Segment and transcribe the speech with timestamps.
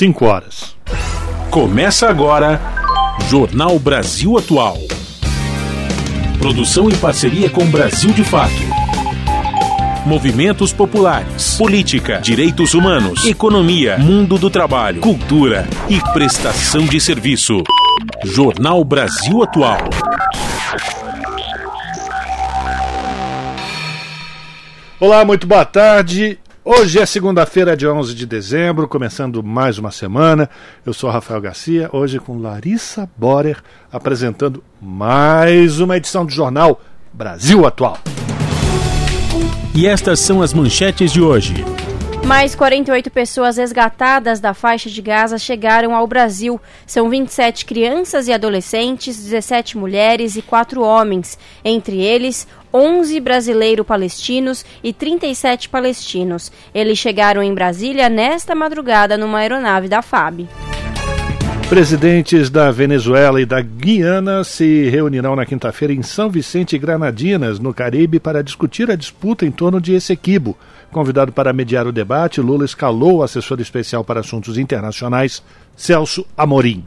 [0.00, 0.74] 5 horas.
[1.50, 2.58] Começa agora
[3.28, 4.78] Jornal Brasil Atual.
[6.38, 8.50] Produção em parceria com Brasil de Fato.
[10.06, 17.62] Movimentos populares, política, direitos humanos, economia, mundo do trabalho, cultura e prestação de serviço.
[18.24, 19.80] Jornal Brasil Atual.
[24.98, 26.39] Olá, muito boa tarde.
[26.62, 30.48] Hoje é segunda-feira, dia 11 de dezembro, começando mais uma semana.
[30.84, 36.78] Eu sou Rafael Garcia, hoje com Larissa Borer, apresentando mais uma edição do jornal
[37.14, 37.98] Brasil Atual.
[39.74, 41.64] E estas são as manchetes de hoje.
[42.30, 46.60] Mais 48 pessoas resgatadas da faixa de Gaza chegaram ao Brasil.
[46.86, 51.36] São 27 crianças e adolescentes, 17 mulheres e 4 homens.
[51.64, 56.52] Entre eles, 11 brasileiro-palestinos e 37 palestinos.
[56.72, 60.46] Eles chegaram em Brasília nesta madrugada numa aeronave da FAB.
[61.70, 67.60] Presidentes da Venezuela e da Guiana se reunirão na quinta-feira em São Vicente e Granadinas,
[67.60, 70.58] no Caribe, para discutir a disputa em torno de Essequibo.
[70.90, 75.42] Convidado para mediar o debate, Lula escalou o assessor especial para assuntos internacionais,
[75.76, 76.84] Celso Amorim.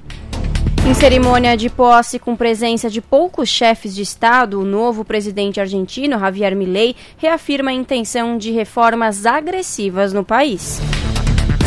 [0.85, 6.19] Em cerimônia de posse com presença de poucos chefes de Estado, o novo presidente argentino,
[6.19, 10.81] Javier Milei, reafirma a intenção de reformas agressivas no país.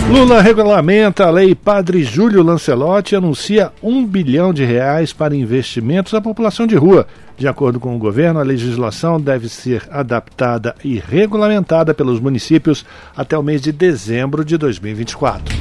[0.08, 6.14] Lula regulamenta a lei Padre Júlio Lancelotti e anuncia um bilhão de reais para investimentos
[6.14, 7.08] à população de rua.
[7.36, 13.36] De acordo com o governo, a legislação deve ser adaptada e regulamentada pelos municípios até
[13.36, 15.56] o mês de dezembro de 2024.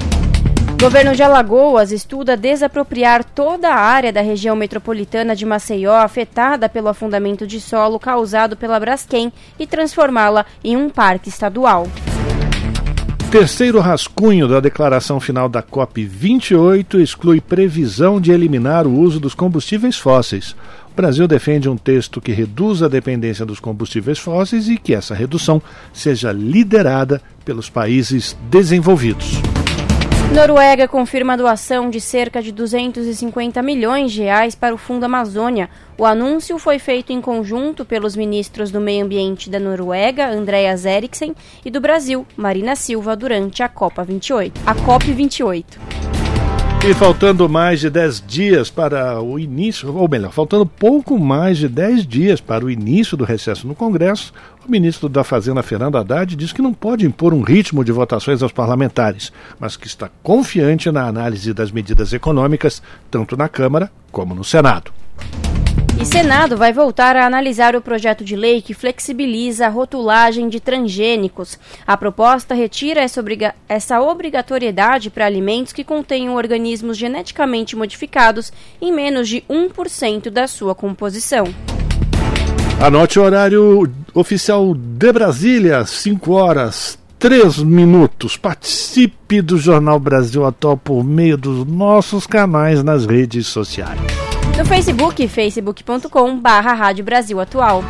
[0.79, 6.89] Governo de Alagoas estuda desapropriar toda a área da região metropolitana de Maceió afetada pelo
[6.89, 11.87] afundamento de solo causado pela Braskem e transformá-la em um parque estadual.
[13.37, 19.97] Terceiro rascunho da declaração final da COP28 exclui previsão de eliminar o uso dos combustíveis
[19.97, 20.55] fósseis.
[20.89, 25.13] O Brasil defende um texto que reduza a dependência dos combustíveis fósseis e que essa
[25.13, 25.61] redução
[25.91, 29.41] seja liderada pelos países desenvolvidos.
[30.33, 35.69] Noruega confirma a doação de cerca de 250 milhões de reais para o Fundo Amazônia.
[35.97, 41.33] O anúncio foi feito em conjunto pelos ministros do Meio Ambiente da Noruega, Andreas Eriksen,
[41.63, 44.61] e do Brasil, Marina Silva, durante a Copa 28.
[44.65, 45.79] A COP 28.
[46.87, 51.67] E faltando mais de 10 dias para o início, ou melhor, faltando pouco mais de
[51.67, 54.31] 10 dias para o início do recesso no Congresso,
[54.67, 58.41] o ministro da Fazenda, Fernando Haddad, diz que não pode impor um ritmo de votações
[58.41, 64.33] aos parlamentares, mas que está confiante na análise das medidas econômicas, tanto na Câmara como
[64.33, 64.91] no Senado.
[66.01, 70.59] E Senado vai voltar a analisar o projeto de lei que flexibiliza a rotulagem de
[70.59, 71.57] transgênicos.
[71.87, 78.91] A proposta retira essa, obriga essa obrigatoriedade para alimentos que contenham organismos geneticamente modificados em
[78.91, 81.45] menos de 1% da sua composição.
[82.79, 88.37] Anote o horário oficial de Brasília, 5 horas 3 minutos.
[88.37, 93.99] Participe do Jornal Brasil Atual por meio dos nossos canais nas redes sociais.
[94.57, 97.83] No Facebook, facebook.com barra Rádio Brasil Atual.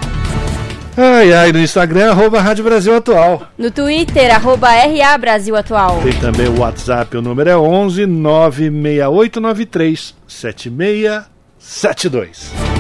[0.98, 3.42] Ai, ai, no Instagram, arroba Rádio Brasil Atual.
[3.58, 6.00] No Twitter, arroba RA Brasil Atual.
[6.02, 12.75] Tem também o WhatsApp, o número é 11 96893 7672.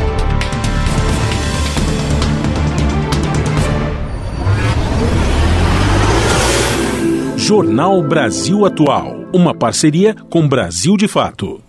[7.47, 11.61] Jornal Brasil Atual, uma parceria com Brasil de Fato.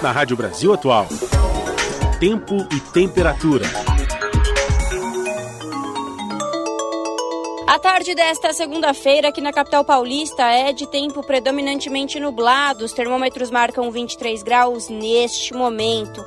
[0.00, 1.06] Na Rádio Brasil Atual,
[2.18, 3.66] tempo e temperatura.
[7.68, 12.82] A tarde desta segunda-feira aqui na capital paulista é de tempo predominantemente nublado.
[12.82, 16.24] Os termômetros marcam 23 graus neste momento.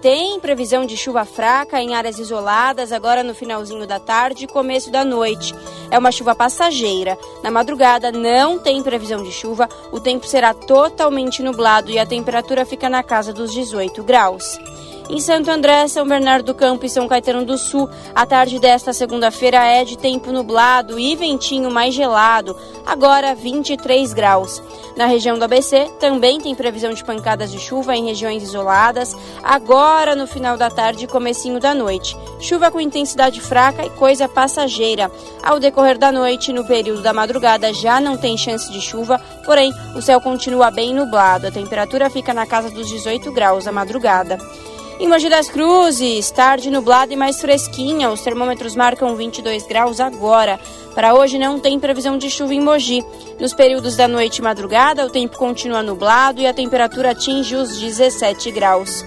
[0.00, 4.92] Tem previsão de chuva fraca em áreas isoladas agora no finalzinho da tarde e começo
[4.92, 5.52] da noite.
[5.90, 7.18] É uma chuva passageira.
[7.42, 12.64] Na madrugada não tem previsão de chuva, o tempo será totalmente nublado e a temperatura
[12.64, 14.56] fica na casa dos 18 graus.
[15.10, 18.92] Em Santo André, São Bernardo do Campo e São Caetano do Sul, a tarde desta
[18.92, 24.62] segunda-feira é de tempo nublado e ventinho mais gelado, agora 23 graus.
[24.98, 30.14] Na região do ABC, também tem previsão de pancadas de chuva em regiões isoladas, agora
[30.14, 32.14] no final da tarde e comecinho da noite.
[32.38, 35.10] Chuva com intensidade fraca e coisa passageira.
[35.42, 39.72] Ao decorrer da noite, no período da madrugada, já não tem chance de chuva, porém,
[39.96, 41.46] o céu continua bem nublado.
[41.46, 44.38] A temperatura fica na casa dos 18 graus à madrugada.
[45.00, 48.10] Em Mogi das Cruzes, tarde nublada e mais fresquinha.
[48.10, 50.58] Os termômetros marcam 22 graus agora.
[50.92, 53.04] Para hoje não tem previsão de chuva em Mogi.
[53.38, 57.78] Nos períodos da noite e madrugada, o tempo continua nublado e a temperatura atinge os
[57.78, 59.04] 17 graus.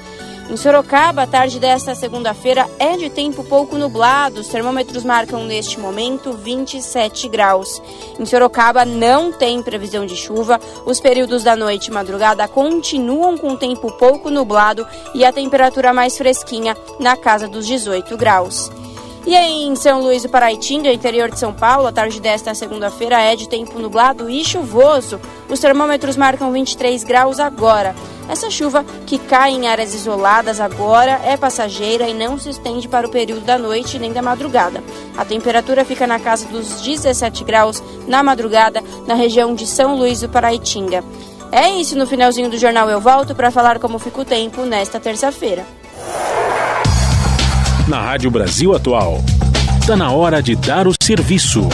[0.52, 4.42] Em Sorocaba, a tarde desta segunda-feira é de tempo pouco nublado.
[4.42, 7.82] Os termômetros marcam neste momento 27 graus.
[8.20, 10.60] Em Sorocaba não tem previsão de chuva.
[10.86, 16.18] Os períodos da noite e madrugada continuam com tempo pouco nublado e a temperatura mais
[16.18, 18.70] fresquinha na casa dos 18 graus.
[19.26, 23.36] E em São Luís do Paraitinga, interior de São Paulo, a tarde desta segunda-feira é
[23.36, 25.20] de tempo nublado e chuvoso.
[25.48, 27.96] Os termômetros marcam 23 graus agora.
[28.28, 33.06] Essa chuva, que cai em áreas isoladas agora, é passageira e não se estende para
[33.06, 34.84] o período da noite nem da madrugada.
[35.16, 40.22] A temperatura fica na casa dos 17 graus na madrugada, na região de São Luís
[40.22, 41.04] do Paraitinga.
[41.52, 45.00] É isso, no finalzinho do jornal eu volto para falar como fica o tempo nesta
[45.00, 45.81] terça-feira
[47.92, 49.22] na Rádio Brasil Atual.
[49.82, 51.68] Está na hora de dar o serviço.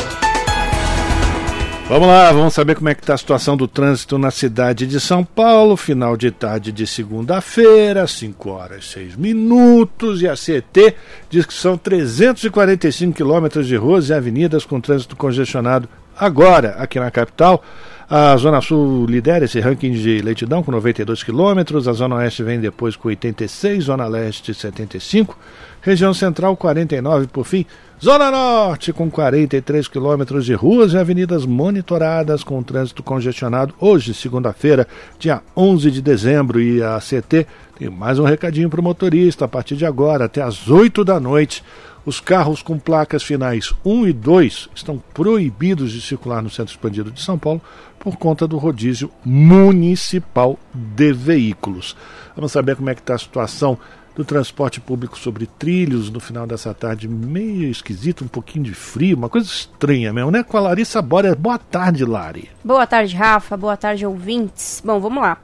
[1.88, 5.00] Vamos lá, vamos saber como é que está a situação do trânsito na cidade de
[5.00, 10.96] São Paulo, final de tarde de segunda-feira, 5 horas e 6 minutos, e a CET
[11.30, 15.88] diz que são 345 quilômetros de ruas e avenidas com trânsito congestionado
[16.18, 17.64] agora aqui na capital.
[18.10, 22.58] A Zona Sul lidera esse ranking de leitidão com 92 quilômetros, a Zona Oeste vem
[22.58, 25.38] depois com 86, Zona Leste 75,
[25.82, 27.66] Região Central 49 por fim,
[28.02, 33.74] Zona Norte com 43 quilômetros de ruas e avenidas monitoradas com trânsito congestionado.
[33.78, 34.88] Hoje, segunda-feira,
[35.20, 37.46] dia 11 de dezembro, e a CT
[37.78, 41.20] tem mais um recadinho para o motorista, a partir de agora, até às 8 da
[41.20, 41.62] noite,
[42.08, 47.12] os carros com placas finais 1 e 2 estão proibidos de circular no centro expandido
[47.12, 47.62] de São Paulo
[48.08, 51.94] por conta do rodízio municipal de veículos.
[52.34, 53.78] Vamos saber como é que está a situação
[54.16, 59.18] do transporte público sobre trilhos no final dessa tarde, meio esquisito, um pouquinho de frio,
[59.18, 60.42] uma coisa estranha mesmo, né?
[60.42, 61.36] Com a Larissa Bora.
[61.36, 62.50] Boa tarde, Lari.
[62.64, 63.58] Boa tarde, Rafa.
[63.58, 64.82] Boa tarde, ouvintes.
[64.86, 65.38] Bom, vamos lá.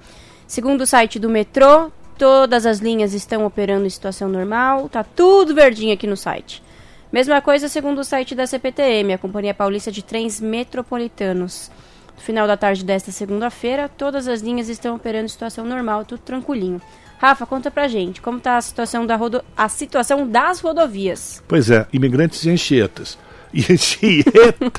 [0.47, 5.53] Segundo o site do metrô, Todas as linhas estão operando em situação normal, tá tudo
[5.53, 6.63] verdinho aqui no site.
[7.11, 11.69] Mesma coisa segundo o site da CPTM, a Companhia Paulista de Trens Metropolitanos.
[12.15, 16.19] No final da tarde desta segunda-feira, todas as linhas estão operando em situação normal, tudo
[16.19, 16.81] tranquilinho.
[17.17, 19.43] Rafa, conta pra gente, como está a situação, da rodo...
[19.55, 21.41] a situação das rodovias?
[21.47, 23.17] Pois é, imigrantes e enxetas
[23.61, 24.71] Anchieta.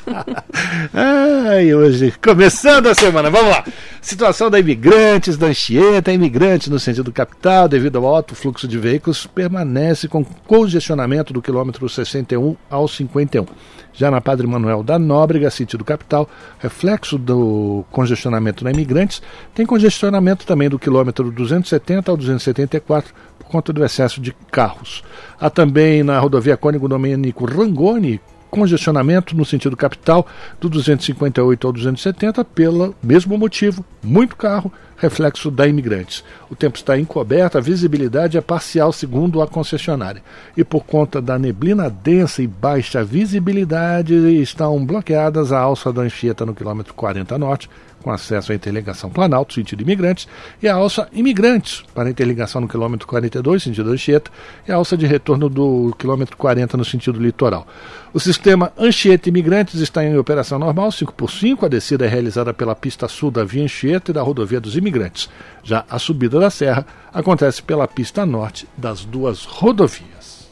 [0.93, 3.63] Ai, hoje, começando a semana, vamos lá.
[4.01, 9.25] Situação da imigrantes da Anchieta, imigrante no sentido capital, devido ao alto fluxo de veículos,
[9.25, 13.45] permanece com congestionamento do quilômetro 61 ao 51.
[13.93, 16.29] Já na Padre Manuel da Nóbrega, sentido capital,
[16.59, 19.21] reflexo do congestionamento na Imigrantes,
[19.53, 25.01] tem congestionamento também do quilômetro 270 ao 274 por conta do excesso de carros.
[25.39, 28.19] Há também na rodovia Cônigo Domênico Rangoni
[28.49, 30.25] congestionamento no sentido capital
[30.59, 36.23] do 258 ao 270 pelo mesmo motivo, muito carro, reflexo da imigrantes.
[36.49, 40.23] O tempo está encoberto, a visibilidade é parcial segundo a concessionária.
[40.55, 46.45] E por conta da neblina densa e baixa visibilidade, estão bloqueadas a alça da Anchieta
[46.45, 47.69] no quilômetro 40 norte,
[48.05, 50.27] com acesso à interligação Planalto, sentido imigrantes,
[50.61, 54.29] e a alça Imigrantes, para interligação no quilômetro 42, sentido Anchieta,
[54.67, 57.65] e a alça de retorno do quilômetro 40 no sentido litoral.
[58.13, 61.63] O sistema Anchieta Imigrantes está em operação normal, 5x5.
[61.63, 65.27] A descida é realizada pela pista sul da Via Anchieta e da rodovia dos Imigrantes.
[65.63, 70.45] Já a subida da serra acontece pela pista norte das duas rodovias.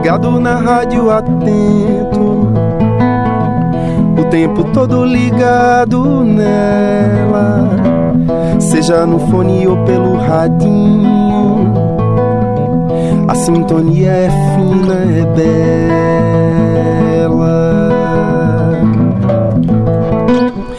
[0.00, 2.48] Ligado na rádio atento,
[4.18, 7.68] o tempo todo ligado nela,
[8.58, 11.74] seja no fone ou pelo radinho.
[13.28, 15.26] A sintonia é fina, é
[17.26, 17.50] bela.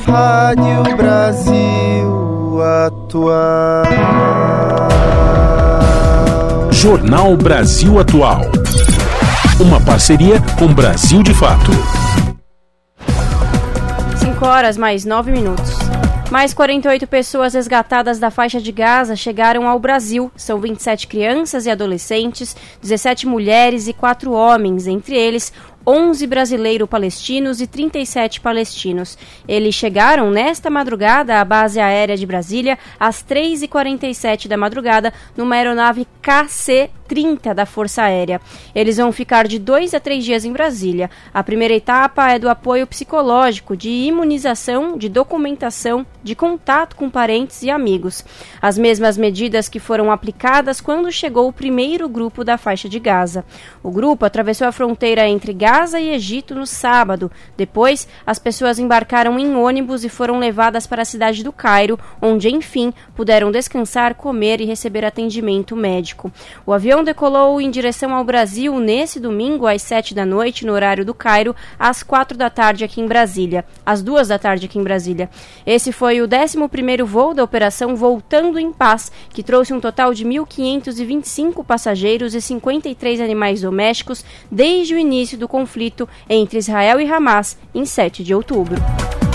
[0.08, 3.86] Rádio Brasil Atual.
[6.72, 8.61] Jornal Brasil Atual.
[9.62, 11.70] Uma parceria com Brasil de Fato.
[14.18, 15.70] 5 horas mais 9 minutos.
[16.32, 20.32] Mais 48 pessoas resgatadas da faixa de Gaza chegaram ao Brasil.
[20.36, 25.54] São 27 crianças e adolescentes, 17 mulheres e 4 homens, entre eles
[25.86, 29.16] 11 brasileiros palestinos e 37 palestinos.
[29.48, 36.08] Eles chegaram nesta madrugada à base aérea de Brasília às 3h47 da madrugada numa aeronave
[36.20, 38.40] KC 30 da Força Aérea.
[38.74, 41.10] Eles vão ficar de dois a três dias em Brasília.
[41.34, 47.64] A primeira etapa é do apoio psicológico, de imunização, de documentação, de contato com parentes
[47.64, 48.24] e amigos.
[48.62, 53.44] As mesmas medidas que foram aplicadas quando chegou o primeiro grupo da faixa de Gaza.
[53.84, 57.30] O grupo atravessou a fronteira entre Gaza e Egito no sábado.
[57.58, 62.48] Depois, as pessoas embarcaram em ônibus e foram levadas para a cidade do Cairo, onde,
[62.48, 66.32] enfim, puderam descansar, comer e receber atendimento médico.
[66.66, 71.06] O avião decolou em direção ao Brasil nesse domingo, às sete da noite, no horário
[71.06, 73.66] do Cairo, às quatro da tarde aqui em Brasília.
[73.86, 75.30] Às duas da tarde aqui em Brasília.
[75.66, 80.14] Esse foi o 11 primeiro voo da operação Voltando em Paz, que trouxe um total
[80.14, 87.12] de 1.525 passageiros e 53 animais domésticos desde o início do conflito entre Israel e
[87.12, 88.76] Hamas, em 7 de outubro.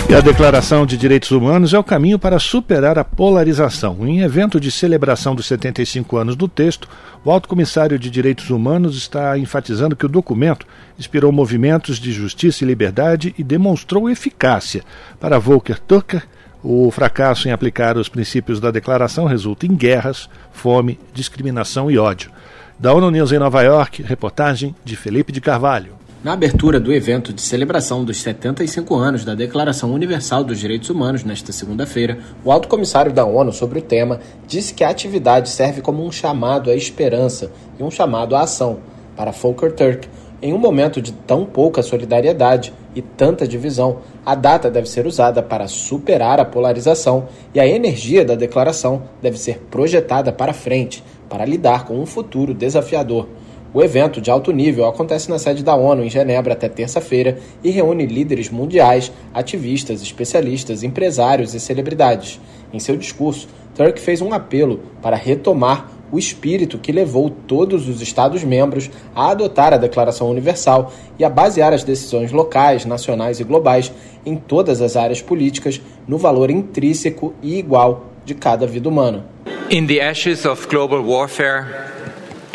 [0.08, 4.06] E a Declaração de Direitos Humanos é o caminho para superar a polarização.
[4.06, 6.88] Em evento de celebração dos 75 anos do texto,
[7.24, 10.64] o Alto Comissário de Direitos Humanos está enfatizando que o documento
[10.96, 14.84] inspirou movimentos de justiça e liberdade e demonstrou eficácia.
[15.18, 16.22] Para Volker Turker,
[16.62, 22.30] o fracasso em aplicar os princípios da declaração resulta em guerras, fome, discriminação e ódio.
[22.78, 26.05] Da ONU News em Nova York, reportagem de Felipe de Carvalho.
[26.26, 31.22] Na abertura do evento de celebração dos 75 anos da Declaração Universal dos Direitos Humanos
[31.22, 35.80] nesta segunda-feira, o alto comissário da ONU sobre o tema disse que a atividade serve
[35.80, 38.80] como um chamado à esperança e um chamado à ação.
[39.14, 40.08] Para Volker Turk,
[40.42, 45.44] em um momento de tão pouca solidariedade e tanta divisão, a data deve ser usada
[45.44, 51.44] para superar a polarização e a energia da declaração deve ser projetada para frente para
[51.44, 53.28] lidar com um futuro desafiador.
[53.76, 57.70] O evento de alto nível acontece na sede da ONU em Genebra até terça-feira e
[57.70, 62.40] reúne líderes mundiais, ativistas, especialistas, empresários e celebridades.
[62.72, 68.00] Em seu discurso, Turk fez um apelo para retomar o espírito que levou todos os
[68.00, 73.92] Estados-membros a adotar a Declaração Universal e a basear as decisões locais, nacionais e globais
[74.24, 79.26] em todas as áreas políticas no valor intrínseco e igual de cada vida humana.
[79.68, 81.95] In the ashes of global warfare,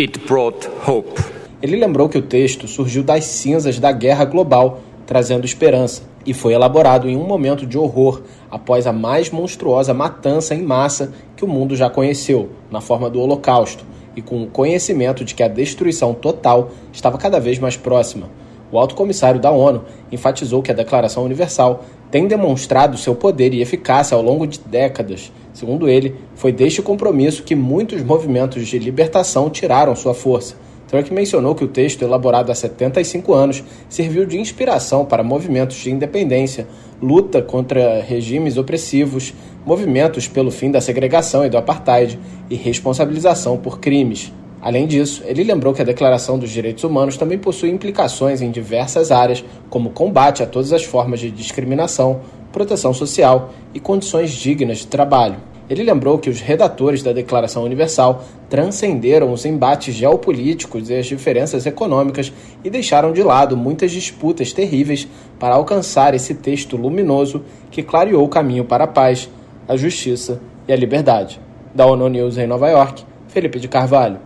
[0.02, 1.22] It brought hope.
[1.62, 6.54] Ele lembrou que o texto surgiu das cinzas da guerra global, trazendo esperança, e foi
[6.54, 11.48] elaborado em um momento de horror após a mais monstruosa matança em massa que o
[11.48, 16.16] mundo já conheceu, na forma do Holocausto, e com o conhecimento de que a destruição
[16.16, 18.28] total estava cada vez mais próxima.
[18.72, 23.62] O alto comissário da ONU enfatizou que a Declaração Universal tem demonstrado seu poder e
[23.62, 25.32] eficácia ao longo de décadas.
[25.62, 30.56] Segundo ele, foi deste compromisso que muitos movimentos de libertação tiraram sua força.
[30.90, 35.92] Turk mencionou que o texto, elaborado há 75 anos, serviu de inspiração para movimentos de
[35.92, 36.68] independência,
[37.00, 43.80] luta contra regimes opressivos, movimentos pelo fim da segregação e do apartheid e responsabilização por
[43.80, 44.34] crimes.
[44.60, 49.12] Além disso, ele lembrou que a Declaração dos Direitos Humanos também possui implicações em diversas
[49.12, 54.88] áreas, como combate a todas as formas de discriminação, proteção social e condições dignas de
[54.88, 55.51] trabalho.
[55.72, 61.66] Ele lembrou que os redatores da Declaração Universal transcenderam os embates geopolíticos e as diferenças
[61.66, 62.30] econômicas
[62.62, 65.08] e deixaram de lado muitas disputas terríveis
[65.40, 69.30] para alcançar esse texto luminoso que clareou o caminho para a paz,
[69.66, 71.40] a justiça e a liberdade.
[71.74, 74.20] Da ONU News em Nova York, Felipe de Carvalho.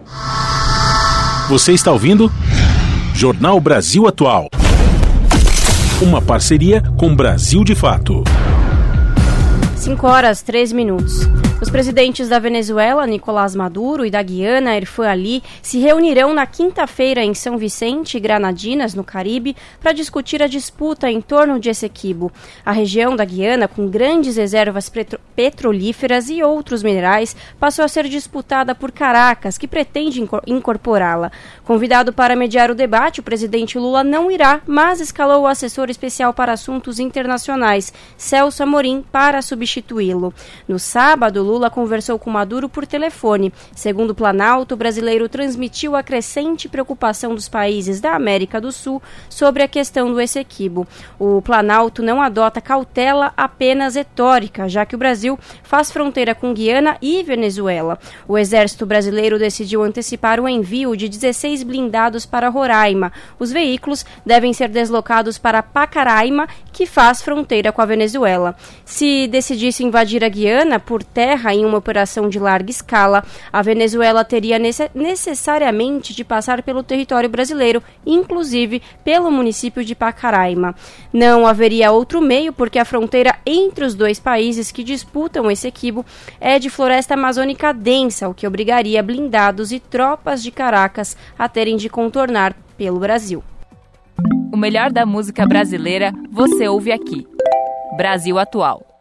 [1.48, 2.32] Você está ouvindo?
[3.14, 4.48] Jornal Brasil Atual.
[6.02, 8.24] Uma parceria com Brasil de Fato.
[9.86, 11.30] 5 horas 3 minutos.
[11.62, 17.24] Os presidentes da Venezuela, Nicolás Maduro, e da Guiana, Irfan Ali, se reunirão na quinta-feira
[17.24, 22.30] em São Vicente Granadinas, no Caribe, para discutir a disputa em torno de Essequibo.
[22.66, 28.08] A região da Guiana, com grandes reservas petro petrolíferas e outros minerais, passou a ser
[28.08, 31.32] disputada por Caracas, que pretende incorporá-la.
[31.64, 36.34] Convidado para mediar o debate, o presidente Lula não irá, mas escalou o assessor especial
[36.34, 40.34] para assuntos internacionais, Celso Amorim, para substituí-lo.
[40.68, 43.54] No sábado, Lula conversou com Maduro por telefone.
[43.74, 49.02] Segundo o Planalto, o brasileiro transmitiu a crescente preocupação dos países da América do Sul
[49.30, 50.88] sobre a questão do Essequibo.
[51.20, 56.98] O Planalto não adota cautela apenas retórica, já que o Brasil faz fronteira com Guiana
[57.02, 58.00] e Venezuela.
[58.28, 63.14] O exército brasileiro decidiu antecipar o envio de 16 blindados para Roraima.
[63.38, 68.56] Os veículos devem ser deslocados para Pacaraima, que faz fronteira com a Venezuela.
[68.84, 73.62] Se decidisse invadir a Guiana por terra, guerra em uma operação de larga escala, a
[73.62, 80.74] Venezuela teria necessariamente de passar pelo território brasileiro, inclusive pelo município de Pacaraima.
[81.12, 86.06] Não haveria outro meio porque a fronteira entre os dois países que disputam esse equibo
[86.40, 91.76] é de floresta amazônica densa, o que obrigaria blindados e tropas de Caracas a terem
[91.76, 93.44] de contornar pelo Brasil.
[94.54, 97.28] O melhor da música brasileira você ouve aqui.
[97.98, 98.95] Brasil Atual.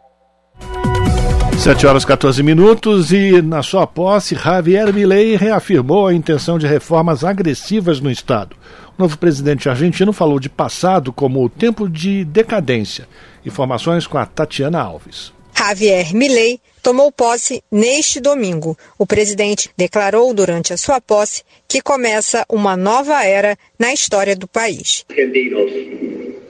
[1.58, 7.24] 7 horas 14 minutos e, na sua posse, Javier Milei reafirmou a intenção de reformas
[7.24, 8.54] agressivas no Estado.
[8.98, 13.08] O novo presidente argentino falou de passado como o tempo de decadência.
[13.46, 15.32] Informações com a Tatiana Alves.
[15.56, 18.76] Javier Milei tomou posse neste domingo.
[18.98, 24.46] O presidente declarou durante a sua posse que começa uma nova era na história do
[24.46, 25.04] país.
[25.08, 25.72] Argentinos,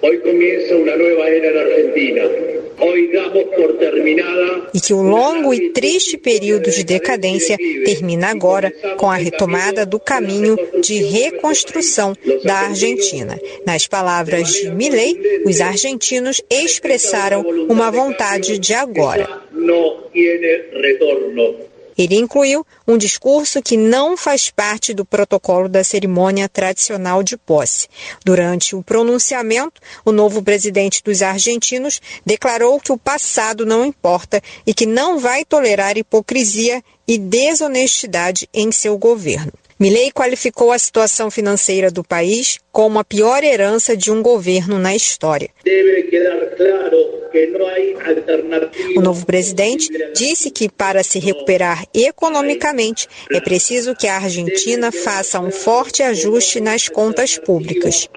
[0.03, 2.54] hoje começa uma nova era na Argentina.
[4.73, 10.01] E que o longo e triste período de decadência termina agora com a retomada do
[10.01, 12.15] caminho de reconstrução
[12.45, 13.39] da Argentina.
[13.65, 19.29] Nas palavras de Milei, os argentinos expressaram uma vontade de agora.
[21.97, 27.89] Ele incluiu um discurso que não faz parte do protocolo da cerimônia tradicional de posse.
[28.25, 34.75] Durante o pronunciamento, o novo presidente dos argentinos declarou que o passado não importa e
[34.75, 39.53] que não vai tolerar hipocrisia e desonestidade em seu governo.
[39.79, 44.95] Milley qualificou a situação financeira do país como a pior herança de um governo na
[44.95, 45.51] história.
[48.97, 55.41] O novo presidente disse que para se recuperar economicamente é preciso que a Argentina faça
[55.41, 58.09] um forte ajuste nas contas públicas.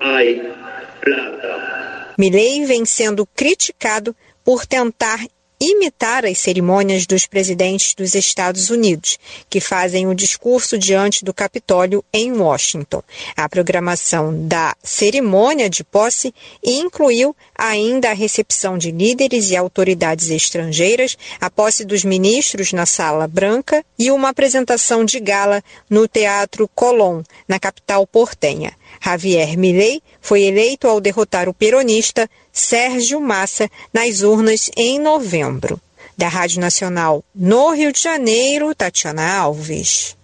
[2.18, 5.26] Milley vem sendo criticado por tentar
[5.60, 9.18] imitar as cerimônias dos presidentes dos Estados Unidos,
[9.50, 13.02] que fazem o discurso diante do Capitólio em Washington.
[13.36, 16.34] A programação da cerimônia de posse
[16.64, 23.28] incluiu ainda a recepção de líderes e autoridades estrangeiras, a posse dos ministros na Sala
[23.28, 28.74] Branca e uma apresentação de gala no Teatro Colón, na capital portenha.
[29.02, 35.80] Javier Milei foi eleito ao derrotar o peronista Sérgio Massa nas urnas em novembro.
[36.18, 40.18] Da Rádio Nacional no Rio de Janeiro, Tatiana Alves.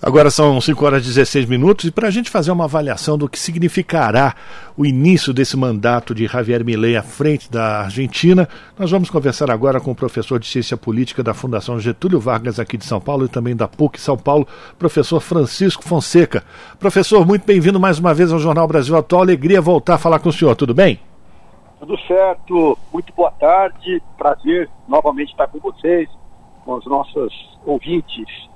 [0.00, 3.28] Agora são 5 horas e 16 minutos e para a gente fazer uma avaliação do
[3.28, 4.32] que significará
[4.76, 9.80] o início desse mandato de Javier Milei à frente da Argentina, nós vamos conversar agora
[9.80, 13.28] com o professor de Ciência Política da Fundação Getúlio Vargas aqui de São Paulo e
[13.28, 14.46] também da PUC São Paulo,
[14.78, 16.44] professor Francisco Fonseca.
[16.78, 19.22] Professor, muito bem-vindo mais uma vez ao Jornal Brasil Atual.
[19.22, 21.00] Alegria voltar a falar com o senhor, tudo bem?
[21.80, 26.08] Tudo certo, muito boa tarde, prazer novamente estar com vocês,
[26.64, 28.48] com os nossos ouvintes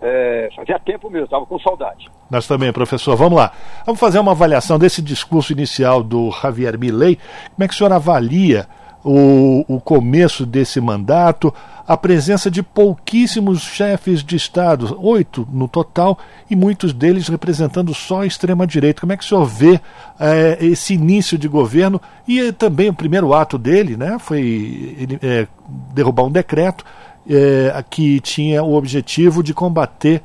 [0.00, 2.08] é, fazia tempo mesmo, estava com saudade.
[2.30, 3.16] Nós também, professor.
[3.16, 3.52] Vamos lá.
[3.84, 7.18] Vamos fazer uma avaliação desse discurso inicial do Javier Milei.
[7.54, 8.66] Como é que o senhor avalia
[9.04, 11.52] o, o começo desse mandato,
[11.86, 18.22] a presença de pouquíssimos chefes de Estado, oito no total, e muitos deles representando só
[18.22, 19.00] a extrema-direita.
[19.00, 19.80] Como é que o senhor vê
[20.18, 25.46] é, esse início de governo e também o primeiro ato dele né, foi é,
[25.92, 26.84] derrubar um decreto
[27.28, 30.22] é, que tinha o objetivo de combater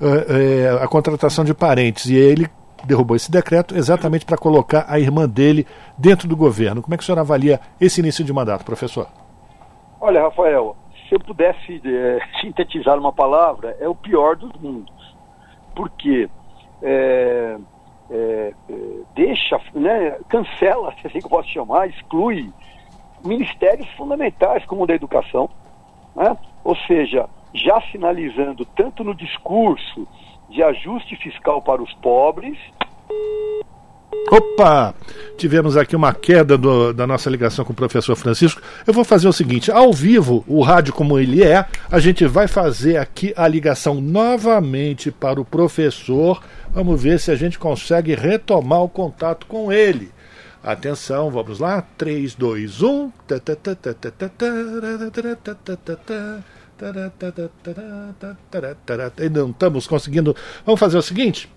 [0.00, 2.06] é, a contratação de parentes.
[2.06, 2.48] E ele
[2.84, 6.82] derrubou esse decreto exatamente para colocar a irmã dele dentro do governo.
[6.82, 9.08] Como é que o senhor avalia esse início de mandato, professor?
[10.00, 10.76] Olha, Rafael,
[11.08, 14.94] se eu pudesse é, sintetizar uma palavra, é o pior dos mundos.
[15.74, 16.28] Porque
[16.82, 17.56] é,
[18.10, 18.52] é,
[19.14, 22.50] deixa, né, cancela, se assim que eu posso chamar, exclui
[23.24, 25.50] ministérios fundamentais como o da educação,
[26.18, 26.36] né?
[26.64, 30.06] Ou seja, já sinalizando tanto no discurso
[30.50, 32.58] de ajuste fiscal para os pobres.
[34.30, 34.94] Opa!
[35.36, 38.60] Tivemos aqui uma queda do, da nossa ligação com o professor Francisco.
[38.86, 42.48] Eu vou fazer o seguinte: ao vivo, o rádio como ele é, a gente vai
[42.48, 46.42] fazer aqui a ligação novamente para o professor.
[46.70, 50.10] Vamos ver se a gente consegue retomar o contato com ele.
[50.62, 51.82] Atenção, vamos lá.
[51.96, 53.12] 3, 2, 1.
[59.32, 60.36] Não estamos conseguindo.
[60.64, 61.50] Vamos fazer o seguinte: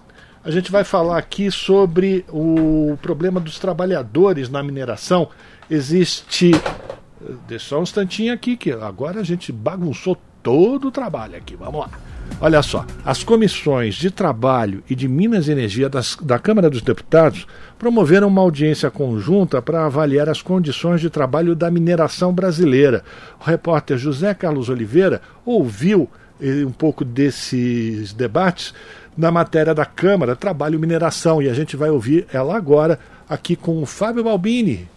[0.44, 5.30] a gente vai falar aqui sobre o problema dos trabalhadores na mineração.
[5.70, 6.52] Existe.
[7.48, 11.56] Deixa só um instantinho aqui, que agora a gente bagunçou todo o trabalho aqui.
[11.56, 11.90] Vamos lá.
[12.40, 16.82] Olha só, as comissões de trabalho e de Minas e Energia das, da Câmara dos
[16.82, 17.46] Deputados
[17.78, 23.04] promoveram uma audiência conjunta para avaliar as condições de trabalho da mineração brasileira.
[23.40, 26.10] O repórter José Carlos Oliveira ouviu
[26.42, 28.74] eh, um pouco desses debates
[29.16, 33.56] na matéria da Câmara Trabalho e Mineração e a gente vai ouvir ela agora aqui
[33.56, 34.88] com o Fábio Balbini.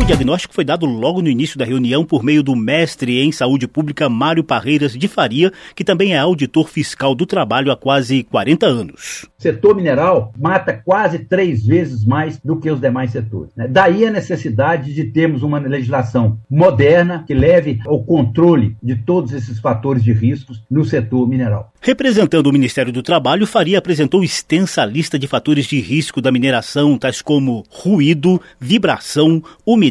[0.00, 3.68] O diagnóstico foi dado logo no início da reunião por meio do mestre em saúde
[3.68, 8.66] pública Mário Parreiras de Faria, que também é auditor fiscal do trabalho há quase 40
[8.66, 9.26] anos.
[9.38, 13.52] O setor mineral mata quase três vezes mais do que os demais setores.
[13.54, 13.68] Né?
[13.68, 19.60] Daí a necessidade de termos uma legislação moderna que leve ao controle de todos esses
[19.60, 21.72] fatores de riscos no setor mineral.
[21.80, 26.98] Representando o Ministério do Trabalho, Faria apresentou extensa lista de fatores de risco da mineração,
[26.98, 29.89] tais como ruído, vibração, umidade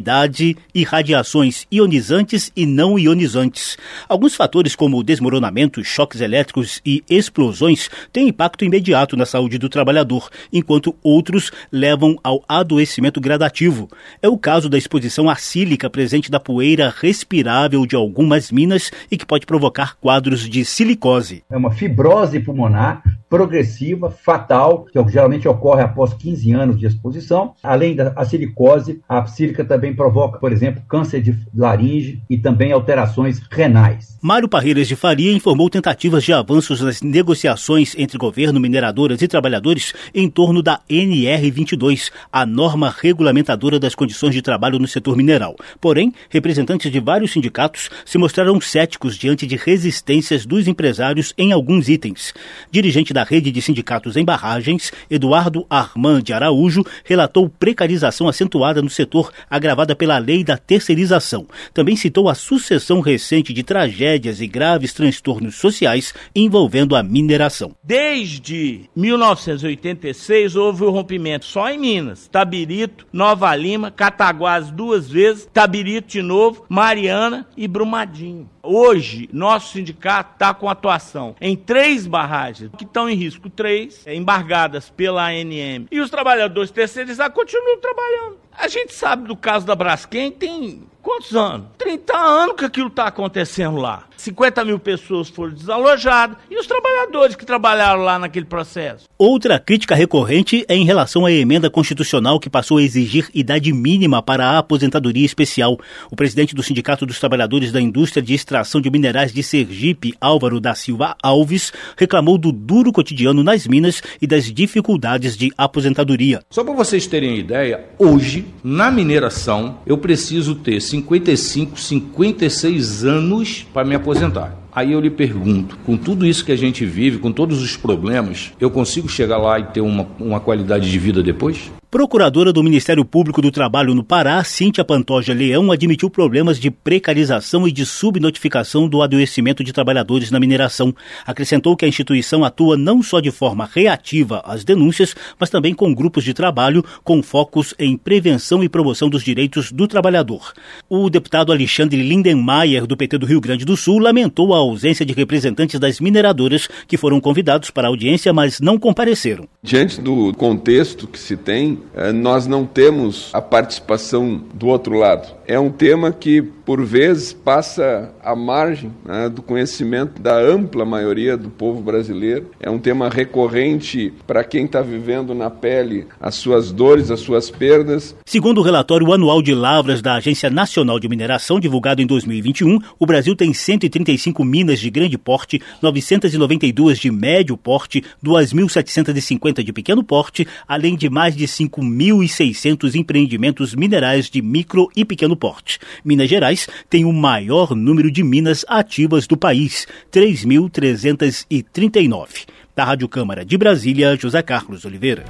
[0.73, 3.77] e radiações ionizantes e não ionizantes.
[4.07, 10.29] Alguns fatores, como desmoronamento, choques elétricos e explosões, têm impacto imediato na saúde do trabalhador,
[10.51, 13.89] enquanto outros levam ao adoecimento gradativo.
[14.21, 19.25] É o caso da exposição acílica presente da poeira respirável de algumas minas e que
[19.25, 21.43] pode provocar quadros de silicose.
[21.49, 27.53] É uma fibrose pulmonar progressiva, fatal, que geralmente ocorre após 15 anos de exposição.
[27.61, 33.41] Além da silicose, a sílica também provoca, por exemplo, câncer de laringe e também alterações
[33.49, 34.17] renais.
[34.21, 39.93] Mário Parreiras de Faria informou tentativas de avanços nas negociações entre governo, mineradoras e trabalhadores
[40.13, 45.55] em torno da NR22, a norma regulamentadora das condições de trabalho no setor mineral.
[45.79, 51.87] Porém, representantes de vários sindicatos se mostraram céticos diante de resistências dos empresários em alguns
[51.87, 52.33] itens.
[52.69, 58.89] Dirigente da rede de sindicatos em barragens, Eduardo Armand de Araújo, relatou precarização acentuada no
[58.89, 61.47] setor agravada pela lei da terceirização.
[61.73, 67.75] Também citou a sucessão recente de tragédias e graves transtornos sociais envolvendo a mineração.
[67.83, 76.07] Desde 1986 houve o rompimento só em Minas, Tabirito, Nova Lima, Cataguás duas vezes, Tabirito
[76.09, 78.49] de novo, Mariana e Brumadinho.
[78.71, 84.91] Hoje, nosso sindicato está com atuação em três barragens que estão em risco, três, embargadas
[84.91, 85.87] pela ANM.
[85.89, 88.37] E os trabalhadores terceirizados continuam trabalhando.
[88.55, 91.65] A gente sabe do caso da Braskem, tem quantos anos?
[91.79, 94.03] 30 anos que aquilo está acontecendo lá.
[94.19, 99.05] 50 mil pessoas foram desalojadas e os trabalhadores que trabalharam lá naquele processo.
[99.17, 104.21] Outra crítica recorrente é em relação à emenda constitucional que passou a exigir idade mínima
[104.21, 105.77] para a aposentadoria especial.
[106.11, 110.59] O presidente do Sindicato dos Trabalhadores da Indústria de Extração de Minerais de Sergipe, Álvaro
[110.59, 116.41] da Silva Alves, reclamou do duro cotidiano nas minas e das dificuldades de aposentadoria.
[116.49, 123.85] Só para vocês terem ideia, hoje, na mineração, eu preciso ter 55, 56 anos para
[123.85, 124.51] me aposentar aposentar.
[124.71, 128.51] Aí eu lhe pergunto, com tudo isso que a gente vive, com todos os problemas,
[128.59, 131.71] eu consigo chegar lá e ter uma, uma qualidade de vida depois?
[131.91, 137.67] Procuradora do Ministério Público do Trabalho no Pará, Cíntia Pantoja Leão, admitiu problemas de precarização
[137.67, 140.93] e de subnotificação do adoecimento de trabalhadores na mineração.
[141.25, 145.91] Acrescentou que a instituição atua não só de forma reativa às denúncias, mas também com
[145.91, 150.53] grupos de trabalho com focos em prevenção e promoção dos direitos do trabalhador.
[150.87, 155.13] O deputado Alexandre Lindenmayer, do PT do Rio Grande do Sul, lamentou a ausência de
[155.13, 159.47] representantes das mineradoras que foram convidados para a audiência, mas não compareceram.
[159.61, 165.39] Diante do contexto que se tem, eh, nós não temos a participação do outro lado.
[165.49, 171.35] É um tema que, por vezes, passa à margem né, do conhecimento da ampla maioria
[171.35, 172.51] do povo brasileiro.
[172.59, 177.49] É um tema recorrente para quem está vivendo na pele as suas dores, as suas
[177.49, 178.15] perdas.
[178.25, 183.05] Segundo o relatório anual de lavras da Agência Nacional de Mineração, divulgado em 2021, o
[183.07, 190.47] Brasil tem 135 minas de grande porte, 992 de médio porte, 2.750 de pequeno porte,
[190.67, 195.77] além de mais de 5.600 empreendimentos minerais de micro e pequeno porte.
[196.03, 202.47] Minas Gerais tem o maior número de minas ativas do país, 3.339.
[202.75, 205.25] Da Rádio Câmara de Brasília, José Carlos Oliveira.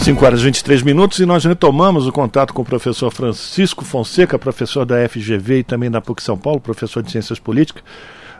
[0.00, 4.38] 5 horas e 23 minutos e nós retomamos o contato com o professor Francisco Fonseca,
[4.38, 7.82] professor da FGV e também da PUC São Paulo, professor de Ciências Políticas.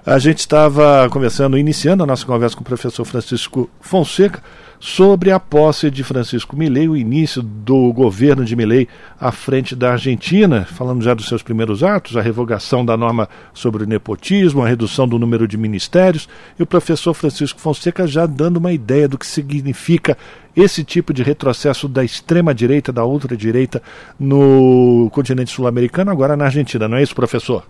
[0.07, 4.43] A gente estava conversando, iniciando a nossa conversa com o professor Francisco Fonseca
[4.81, 8.89] sobre a posse de Francisco Milei, o início do governo de Milei
[9.21, 13.85] à frente da Argentina, falando já dos seus primeiros atos, a revogação da norma sobre
[13.85, 16.27] o nepotismo, a redução do número de ministérios,
[16.59, 20.17] e o professor Francisco Fonseca já dando uma ideia do que significa
[20.57, 23.83] esse tipo de retrocesso da extrema-direita, da ultra-direita
[24.19, 27.67] no continente sul-americano, agora na Argentina, não é isso, professor?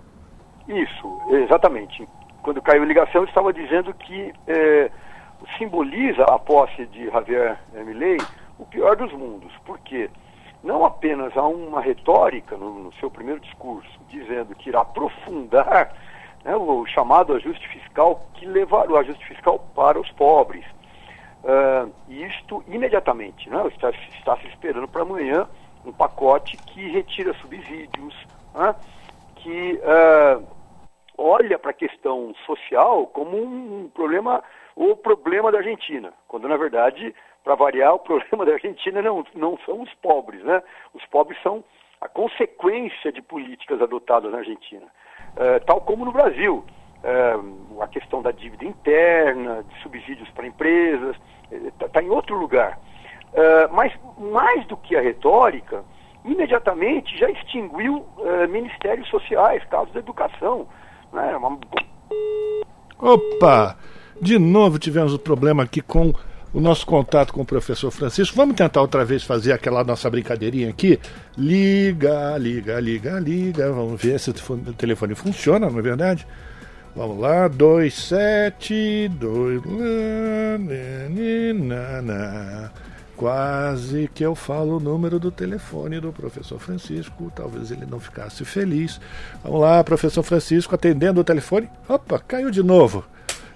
[0.68, 2.06] Isso, exatamente.
[2.40, 4.90] Quando caiu a ligação, eu estava dizendo que eh,
[5.58, 8.18] simboliza a posse de Javier Milei
[8.58, 9.52] o pior dos mundos.
[9.64, 10.10] Por quê?
[10.62, 15.94] Não apenas há uma retórica no, no seu primeiro discurso, dizendo que irá aprofundar
[16.44, 20.64] né, o, chamado ajuste fiscal, que levará o ajuste fiscal para os pobres.
[21.42, 25.48] Uh, isto imediatamente, né, está, está se esperando para amanhã
[25.86, 28.14] um pacote que retira subsídios,
[28.54, 28.74] né,
[29.36, 30.46] que uh,
[31.16, 34.42] olha para a questão social como um, um problema
[34.76, 39.58] o problema da Argentina, quando na verdade, para variar, o problema da Argentina não, não
[39.64, 40.62] são os pobres, né?
[40.94, 41.64] Os pobres são
[42.00, 44.86] a consequência de políticas adotadas na Argentina.
[45.36, 46.64] Uh, tal como no Brasil,
[47.04, 51.16] uh, a questão da dívida interna, de subsídios para empresas,
[51.50, 52.78] está tá em outro lugar.
[53.32, 55.84] Uh, mas mais do que a retórica,
[56.24, 58.06] imediatamente já extinguiu
[58.50, 60.68] ministérios sociais, casos da educação.
[61.12, 61.34] Né?
[61.36, 61.58] Uma...
[62.98, 63.76] Opa!
[64.20, 66.12] De novo tivemos o um problema aqui com
[66.52, 68.36] o nosso contato com o professor Francisco.
[68.36, 71.00] Vamos tentar outra vez fazer aquela nossa brincadeirinha aqui.
[71.38, 73.72] Liga, liga, liga, liga.
[73.72, 74.34] Vamos ver se o
[74.74, 76.26] telefone funciona, não é verdade?
[76.94, 79.62] Vamos lá, 272.
[83.16, 87.32] Quase que eu falo o número do telefone do professor Francisco.
[87.34, 89.00] Talvez ele não ficasse feliz.
[89.42, 91.70] Vamos lá, professor Francisco, atendendo o telefone.
[91.88, 93.02] Opa, caiu de novo.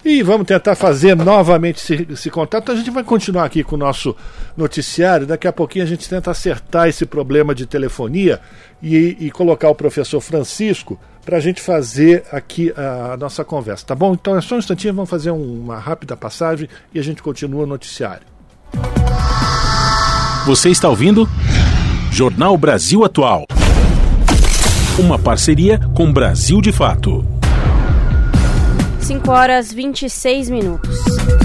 [0.04, 2.70] E vamos tentar fazer novamente esse, esse contato.
[2.70, 4.14] A gente vai continuar aqui com o nosso
[4.54, 5.26] noticiário.
[5.26, 8.38] Daqui a pouquinho a gente tenta acertar esse problema de telefonia
[8.82, 13.86] e, e colocar o professor Francisco para a gente fazer aqui a, a, nossa conversa,
[13.86, 14.12] tá bom?
[14.12, 17.62] Então é só um instantinho, vamos fazer um, uma rápida passagem e a gente continua
[17.62, 18.26] o noticiário.
[20.44, 21.26] Você está ouvindo?
[22.12, 23.46] Jornal Brasil Atual.
[24.98, 27.24] Uma parceria com Brasil de Fato.
[29.04, 30.98] 5 horas 26 minutos.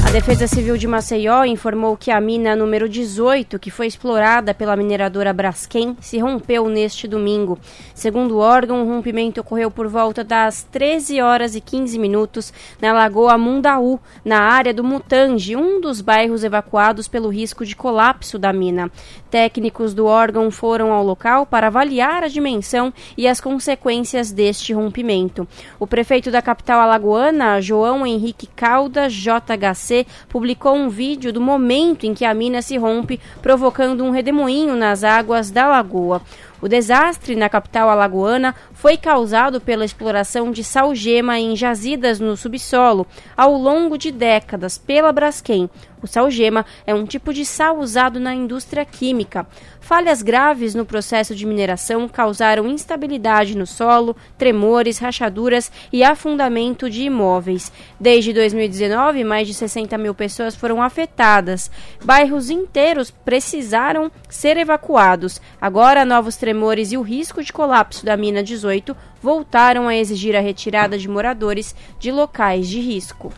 [0.07, 4.77] A Defesa Civil de Maceió informou que a mina número 18, que foi explorada pela
[4.77, 7.59] mineradora Braskem, se rompeu neste domingo.
[7.93, 12.93] Segundo o órgão, o rompimento ocorreu por volta das 13 horas e 15 minutos na
[12.93, 18.53] Lagoa Mundaú, na área do Mutange, um dos bairros evacuados pelo risco de colapso da
[18.53, 18.89] mina.
[19.29, 25.47] Técnicos do órgão foram ao local para avaliar a dimensão e as consequências deste rompimento.
[25.79, 32.13] O prefeito da capital alagoana, João Henrique Caldas, JHC, publicou um vídeo do momento em
[32.13, 36.21] que a mina se rompe, provocando um redemoinho nas águas da lagoa.
[36.61, 43.07] O desastre na capital alagoana foi causado pela exploração de salgema em jazidas no subsolo
[43.35, 45.69] ao longo de décadas pela Braskem.
[46.01, 49.47] O salgema é um tipo de sal usado na indústria química.
[49.89, 57.01] Falhas graves no processo de mineração causaram instabilidade no solo, tremores, rachaduras e afundamento de
[57.01, 57.71] imóveis.
[57.99, 61.71] Desde 2019, mais de 60 mil pessoas foram afetadas.
[62.05, 65.41] Bairros inteiros precisaram ser evacuados.
[65.59, 70.39] Agora, novos tremores e o risco de colapso da mina 18 voltaram a exigir a
[70.39, 73.33] retirada de moradores de locais de risco.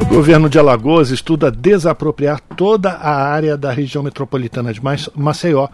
[0.00, 4.80] O governo de Alagoas estuda desapropriar toda a área da região metropolitana de
[5.14, 5.68] Maceió,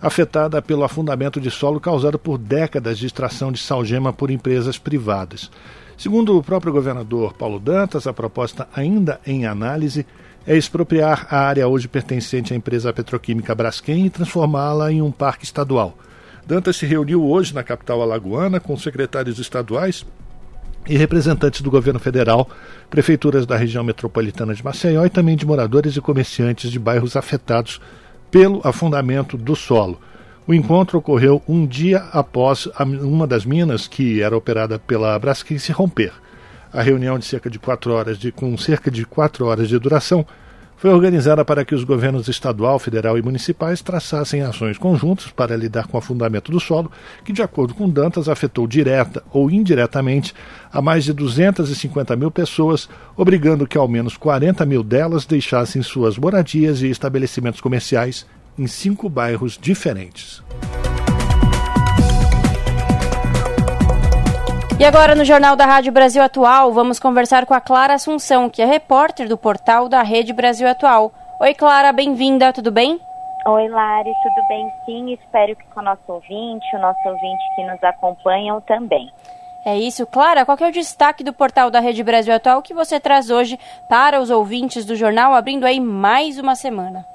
[0.00, 5.50] afetada pelo afundamento de solo causado por décadas de extração de salgema por empresas privadas.
[5.96, 10.06] Segundo o próprio governador Paulo Dantas, a proposta ainda em análise
[10.46, 15.44] é expropriar a área hoje pertencente à empresa petroquímica Braskem e transformá-la em um parque
[15.44, 15.96] estadual.
[16.46, 20.04] Dantas se reuniu hoje na capital alagoana com secretários estaduais
[20.88, 22.48] e representantes do governo federal,
[22.88, 27.80] prefeituras da região metropolitana de Maceió e também de moradores e comerciantes de bairros afetados
[28.30, 30.00] pelo afundamento do solo.
[30.46, 32.68] O encontro ocorreu um dia após
[33.02, 36.12] uma das minas que era operada pela Braskem se romper.
[36.72, 40.24] A reunião de cerca de quatro horas, de, com cerca de quatro horas de duração,
[40.76, 45.86] foi organizada para que os governos estadual, federal e municipais traçassem ações conjuntas para lidar
[45.86, 46.90] com o afundamento do solo,
[47.24, 50.34] que, de acordo com Dantas, afetou direta ou indiretamente
[50.72, 56.18] a mais de 250 mil pessoas, obrigando que ao menos 40 mil delas deixassem suas
[56.18, 58.26] moradias e estabelecimentos comerciais
[58.58, 60.42] em cinco bairros diferentes.
[64.78, 68.60] E agora no Jornal da Rádio Brasil Atual, vamos conversar com a Clara Assunção, que
[68.60, 71.10] é repórter do portal da Rede Brasil Atual.
[71.40, 73.00] Oi, Clara, bem-vinda, tudo bem?
[73.46, 74.70] Oi, Lari, tudo bem?
[74.84, 79.10] Sim, espero que com o nosso ouvinte, o nosso ouvinte que nos acompanham também.
[79.64, 80.06] É isso.
[80.06, 83.58] Clara, qual é o destaque do portal da Rede Brasil Atual que você traz hoje
[83.88, 87.06] para os ouvintes do jornal, abrindo aí mais uma semana?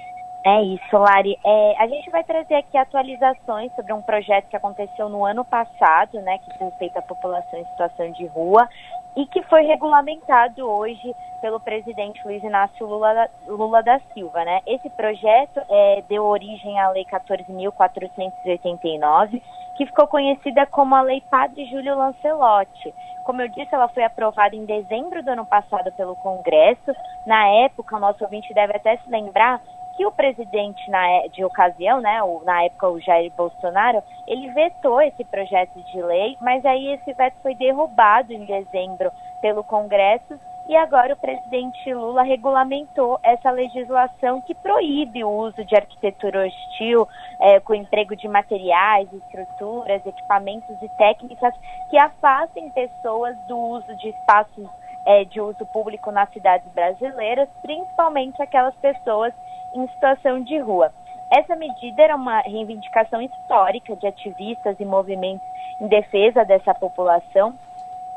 [0.43, 1.37] É isso, Lari.
[1.45, 6.19] É, a gente vai trazer aqui atualizações sobre um projeto que aconteceu no ano passado,
[6.21, 8.67] né, que tem feito a população em situação de rua
[9.15, 14.61] e que foi regulamentado hoje pelo presidente Luiz Inácio Lula, Lula da Silva, né?
[14.65, 19.41] Esse projeto é, deu origem à Lei 14.489,
[19.75, 22.93] que ficou conhecida como a Lei Padre Júlio Lancelotti.
[23.25, 26.93] Como eu disse, ela foi aprovada em dezembro do ano passado pelo Congresso.
[27.25, 29.59] Na época, o nosso ouvinte deve até se lembrar
[30.01, 34.49] que o presidente na, é, de ocasião, né, o, na época o Jair Bolsonaro, ele
[34.49, 39.11] vetou esse projeto de lei, mas aí esse veto foi derrubado em dezembro
[39.43, 45.75] pelo Congresso e agora o presidente Lula regulamentou essa legislação que proíbe o uso de
[45.75, 47.07] arquitetura hostil
[47.39, 51.53] é, com emprego de materiais, estruturas, equipamentos e técnicas
[51.91, 54.67] que afastem pessoas do uso de espaços
[55.05, 59.31] é, de uso público nas cidades brasileiras, principalmente aquelas pessoas
[59.73, 60.91] em situação de rua.
[61.29, 65.47] Essa medida era uma reivindicação histórica de ativistas e movimentos
[65.79, 67.55] em defesa dessa população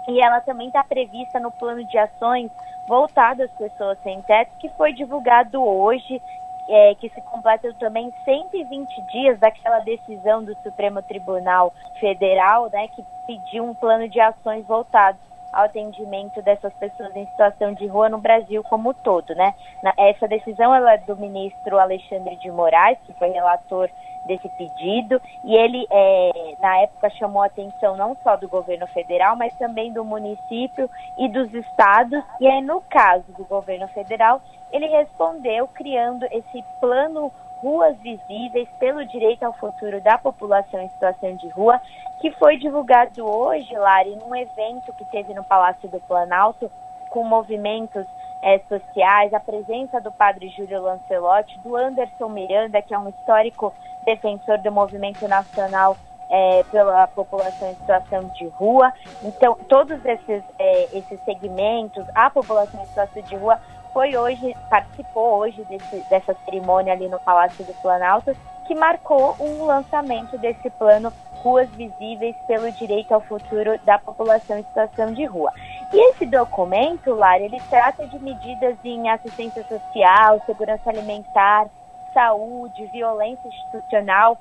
[0.08, 2.50] e ela também está prevista no plano de ações
[2.86, 6.20] voltado às pessoas sem teto, que foi divulgado hoje,
[6.68, 13.04] é, que se completa também 120 dias daquela decisão do Supremo Tribunal Federal, né, que
[13.26, 15.18] pediu um plano de ações voltado
[15.54, 19.54] ao atendimento dessas pessoas em situação de rua no Brasil como um todo, né?
[19.96, 23.88] essa decisão ela é do ministro Alexandre de Moraes, que foi relator
[24.26, 29.36] desse pedido, e ele, é, na época, chamou a atenção não só do governo federal,
[29.36, 30.88] mas também do município
[31.18, 34.40] e dos estados, e aí, no caso do governo federal,
[34.72, 37.30] ele respondeu criando esse plano
[37.64, 41.80] Ruas Visíveis pelo Direito ao Futuro da População em Situação de Rua,
[42.24, 46.72] que foi divulgado hoje, Lari, num evento que teve no Palácio do Planalto,
[47.10, 48.06] com movimentos
[48.40, 53.74] é, sociais, a presença do padre Júlio Lancelotti, do Anderson Miranda, que é um histórico
[54.06, 55.98] defensor do movimento nacional
[56.30, 58.90] é, pela população em situação de rua.
[59.22, 63.60] Então, todos esses, é, esses segmentos, a população em situação de rua
[63.92, 68.34] foi hoje, participou hoje desse, dessa cerimônia ali no Palácio do Planalto,
[68.66, 71.12] que marcou um lançamento desse plano
[71.44, 75.52] Ruas Visíveis pelo Direito ao Futuro da População em Situação de Rua.
[75.92, 81.66] E esse documento, Lara, ele trata de medidas em assistência social, segurança alimentar,
[82.14, 84.38] saúde, violência institucional,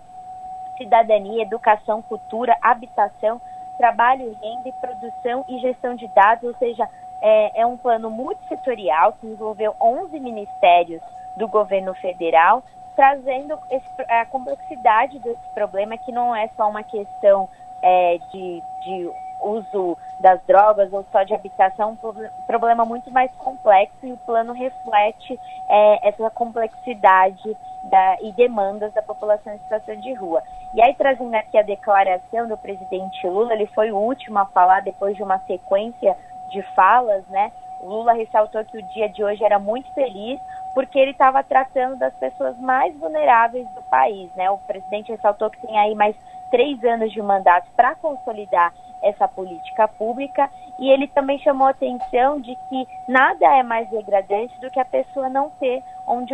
[0.77, 3.41] cidadania, educação, cultura, habitação,
[3.77, 6.87] trabalho, renda, produção e gestão de dados, ou seja,
[7.21, 11.01] é, é um plano multissetorial que envolveu 11 ministérios
[11.35, 12.63] do governo federal,
[12.95, 17.49] trazendo esse, a complexidade desse problema, que não é só uma questão
[17.81, 23.97] é, de, de uso das drogas ou só de habitação, um problema muito mais complexo
[24.03, 30.13] e o plano reflete é, essa complexidade da, e demandas da população em situação de
[30.13, 30.41] rua.
[30.73, 34.81] E aí, trazendo aqui a declaração do presidente Lula, ele foi o último a falar
[34.81, 36.17] depois de uma sequência
[36.49, 37.51] de falas, né?
[37.81, 40.39] Lula ressaltou que o dia de hoje era muito feliz
[40.73, 44.49] porque ele estava tratando das pessoas mais vulneráveis do país, né?
[44.49, 46.15] O presidente ressaltou que tem aí mais
[46.49, 52.39] três anos de mandato para consolidar essa política pública e ele também chamou a atenção
[52.39, 56.33] de que nada é mais degradante do que a pessoa não ter onde,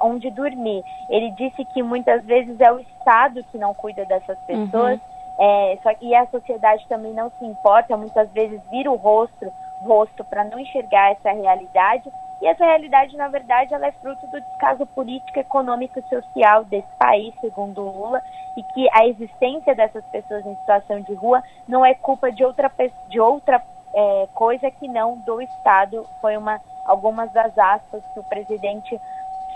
[0.00, 0.84] onde dormir.
[1.08, 5.10] Ele disse que muitas vezes é o Estado que não cuida dessas pessoas uhum.
[5.42, 9.50] É, só, e a sociedade também não se importa, muitas vezes vira o rosto,
[9.80, 12.12] rosto para não enxergar essa realidade.
[12.40, 16.88] E essa realidade, na verdade, ela é fruto do descaso político, econômico e social desse
[16.98, 18.22] país, segundo Lula,
[18.56, 22.70] e que a existência dessas pessoas em situação de rua não é culpa de outra,
[23.08, 23.62] de outra
[23.94, 26.06] é, coisa que não do Estado.
[26.20, 28.98] Foi uma algumas das aspas que o presidente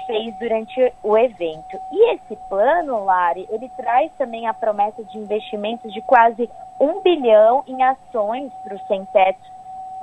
[0.06, 1.80] fez durante o evento.
[1.90, 7.64] E esse plano, Lari, ele traz também a promessa de investimentos de quase um bilhão
[7.66, 9.53] em ações para os sem-teto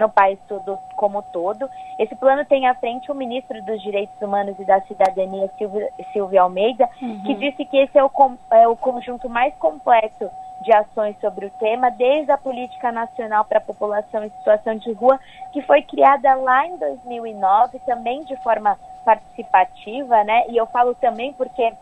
[0.01, 1.69] no país todo como todo.
[1.97, 6.41] Esse plano tem à frente o ministro dos Direitos Humanos e da Cidadania, Silvia, Silvia
[6.41, 7.21] Almeida, uhum.
[7.23, 8.11] que disse que esse é o,
[8.51, 10.29] é o conjunto mais completo
[10.61, 14.91] de ações sobre o tema, desde a Política Nacional para a População em Situação de
[14.93, 15.19] Rua,
[15.51, 20.45] que foi criada lá em 2009, também de forma participativa, né?
[20.49, 21.73] E eu falo também porque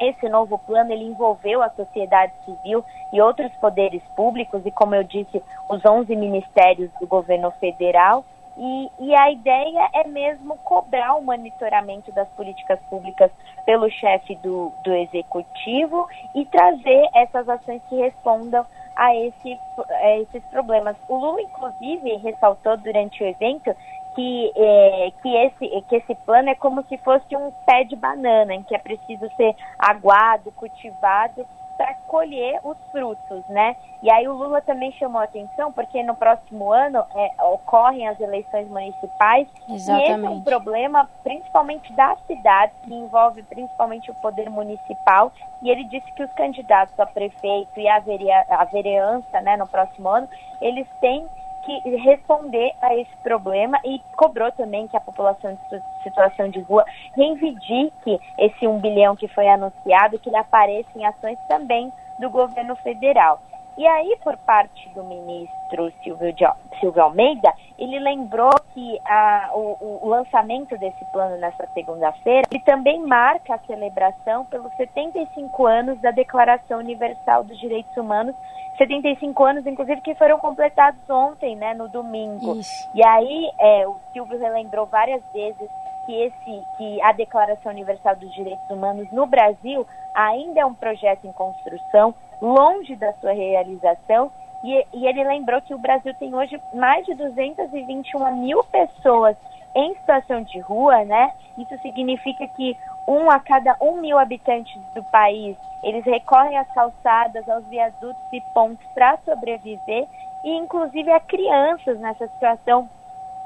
[0.00, 5.02] Esse novo plano ele envolveu a sociedade civil e outros poderes públicos e, como eu
[5.02, 8.24] disse, os 11 ministérios do governo federal.
[8.56, 13.30] E, e, a ideia é mesmo cobrar o monitoramento das políticas públicas
[13.64, 19.56] pelo chefe do, do executivo e trazer essas ações que respondam a, esse,
[19.90, 20.96] a esses problemas.
[21.08, 23.74] O Lula, inclusive, ressaltou durante o evento
[24.18, 28.52] que, é, que, esse, que esse plano é como se fosse um pé de banana,
[28.52, 31.46] em que é preciso ser aguado, cultivado
[31.76, 33.76] para colher os frutos, né?
[34.02, 38.18] E aí o Lula também chamou a atenção porque no próximo ano é, ocorrem as
[38.18, 40.08] eleições municipais Exatamente.
[40.08, 45.30] e esse é um problema principalmente da cidade, que envolve principalmente o poder municipal.
[45.62, 49.68] E ele disse que os candidatos a prefeito e a, verea, a vereança, né, no
[49.68, 50.28] próximo ano,
[50.60, 51.24] eles têm
[51.68, 56.84] que responder a esse problema e cobrou também que a população de situação de rua
[57.14, 62.74] reivindique esse um bilhão que foi anunciado, que ele apareça em ações também do governo
[62.76, 63.40] federal.
[63.76, 66.34] E aí, por parte do ministro Silvio,
[66.80, 73.54] Silvio Almeida, ele lembrou que a, o, o, lançamento desse plano nessa segunda-feira, também marca
[73.54, 78.34] a celebração pelos 75 anos da Declaração Universal dos Direitos Humanos
[78.78, 82.56] 75 anos, inclusive, que foram completados ontem, né, no domingo.
[82.56, 82.88] Isso.
[82.94, 85.68] E aí, é, o Silvio relembrou várias vezes
[86.06, 91.26] que, esse, que a Declaração Universal dos Direitos Humanos no Brasil ainda é um projeto
[91.26, 94.30] em construção, longe da sua realização,
[94.64, 99.36] e, e ele lembrou que o Brasil tem hoje mais de 221 mil pessoas
[99.74, 101.32] em situação de rua, né?
[101.56, 102.76] Isso significa que
[103.08, 108.40] um a cada um mil habitantes do país eles recorrem às calçadas, aos viadutos e
[108.52, 110.06] pontes para sobreviver
[110.44, 112.88] e inclusive a crianças nessa situação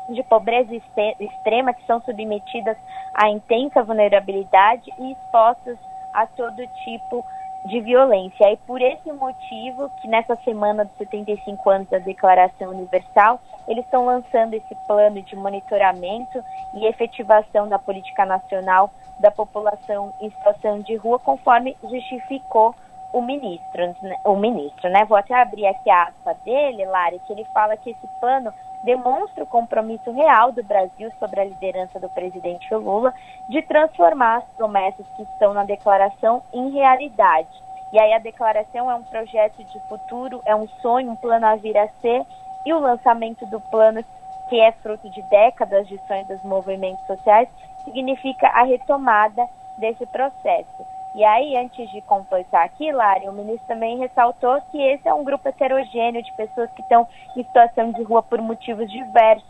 [0.09, 0.75] de pobreza
[1.21, 2.77] extrema que são submetidas
[3.15, 5.79] a intensa vulnerabilidade e expostas
[6.13, 7.25] a todo tipo
[7.67, 8.51] de violência.
[8.53, 14.05] E por esse motivo que nessa semana dos 75 anos da Declaração Universal, eles estão
[14.05, 16.43] lançando esse plano de monitoramento
[16.75, 22.75] e efetivação da política nacional da população em situação de rua, conforme justificou
[23.13, 23.95] o ministro,
[24.25, 25.05] o ministro, né?
[25.05, 28.53] Vou até abrir aqui a aspa dele, Lari, que ele fala que esse plano
[28.83, 33.15] demonstra o compromisso real do Brasil sobre a liderança do presidente Lula
[33.49, 37.49] de transformar as promessas que estão na declaração em realidade.
[37.93, 41.57] E aí a declaração é um projeto de futuro, é um sonho, um plano a
[41.57, 42.25] vir a ser,
[42.65, 44.05] e o lançamento do plano,
[44.53, 47.49] que é fruto de décadas de sonhos dos movimentos sociais,
[47.85, 49.49] significa a retomada
[49.79, 50.87] desse processo.
[51.15, 55.25] E aí, antes de completar aqui, Lari, o ministro também ressaltou que esse é um
[55.25, 59.49] grupo heterogêneo de pessoas que estão em situação de rua por motivos diversos,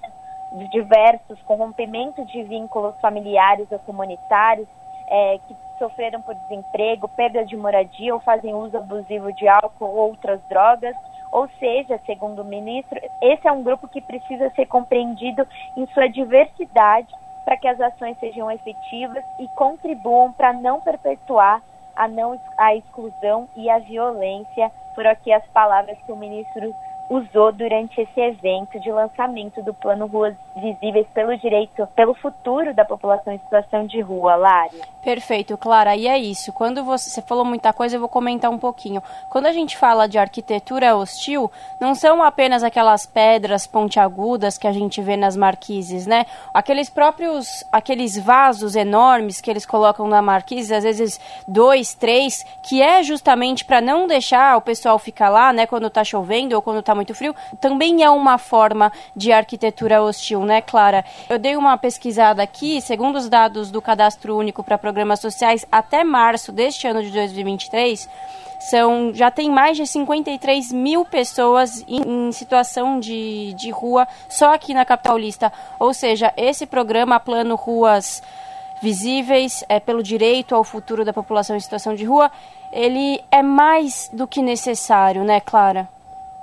[0.70, 4.68] diversos, com rompimento de vínculos familiares ou comunitários,
[5.08, 10.10] é, que sofreram por desemprego, perda de moradia ou fazem uso abusivo de álcool ou
[10.10, 10.94] outras drogas.
[11.32, 16.06] Ou seja, segundo o ministro, esse é um grupo que precisa ser compreendido em sua
[16.06, 17.08] diversidade
[17.42, 21.62] para que as ações sejam efetivas e contribuam para não perpetuar
[21.96, 26.74] a, não, a exclusão e a violência, por aqui as palavras que o ministro
[27.12, 32.84] usou durante esse evento de lançamento do plano Ruas Visíveis pelo Direito, pelo futuro da
[32.84, 34.80] população em situação de rua, Lari.
[35.02, 35.96] Perfeito, Clara.
[35.96, 36.52] E é isso.
[36.52, 39.02] Quando você, você falou muita coisa, eu vou comentar um pouquinho.
[39.28, 41.50] Quando a gente fala de arquitetura hostil,
[41.80, 46.24] não são apenas aquelas pedras pontiagudas que a gente vê nas marquises, né?
[46.54, 52.80] Aqueles próprios, aqueles vasos enormes que eles colocam na marquise, às vezes dois, três, que
[52.80, 56.82] é justamente para não deixar o pessoal ficar lá, né, quando tá chovendo ou quando
[56.82, 61.04] tá muito frio, também é uma forma de arquitetura hostil, né, Clara?
[61.28, 66.04] Eu dei uma pesquisada aqui, segundo os dados do Cadastro Único para programas sociais até
[66.04, 68.08] março deste ano de 2023,
[68.60, 74.54] são, já tem mais de 53 mil pessoas em, em, situação de, de rua só
[74.54, 75.16] aqui na capital.
[75.80, 78.22] Ou seja, esse programa Plano Ruas
[78.80, 82.30] Visíveis é, pelo direito ao futuro da população em situação de rua,
[82.72, 85.88] ele é mais do que necessário, né, Clara?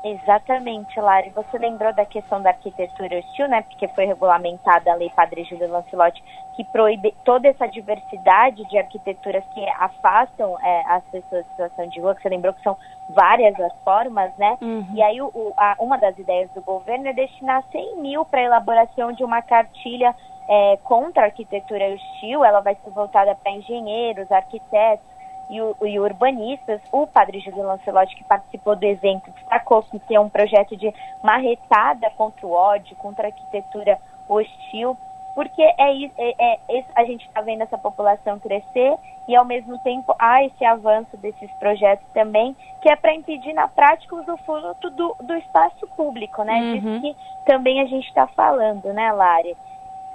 [0.03, 1.29] Exatamente, Lari.
[1.31, 3.61] Você lembrou da questão da arquitetura hostil, né?
[3.63, 6.23] Porque foi regulamentada a Lei Padre Júlio Lancelotti,
[6.55, 11.99] que proíbe toda essa diversidade de arquiteturas que afastam é, as pessoas de situação de
[11.99, 12.77] rua, que você lembrou que são
[13.09, 14.57] várias as formas, né?
[14.61, 14.87] Uhum.
[14.93, 18.45] E aí, o, a, uma das ideias do governo é destinar 100 mil para a
[18.45, 20.15] elaboração de uma cartilha
[20.47, 22.45] é, contra a arquitetura hostil.
[22.45, 25.05] Ela vai ser voltada para engenheiros, arquitetos,
[25.49, 26.81] e, o, e urbanistas.
[26.91, 30.93] O padre Júlio Lancelotti, que participou do evento, destacou que é um projeto de
[31.23, 33.97] marretada contra o ódio, contra a arquitetura
[34.27, 34.95] hostil.
[35.33, 38.95] porque é, é, é a gente está vendo essa população crescer
[39.27, 43.67] e ao mesmo tempo há esse avanço desses projetos também, que é para impedir na
[43.67, 46.59] prática o usufruto do, do espaço público, né?
[46.59, 46.73] Uhum.
[46.73, 49.55] Disso que também a gente está falando, né, Lari?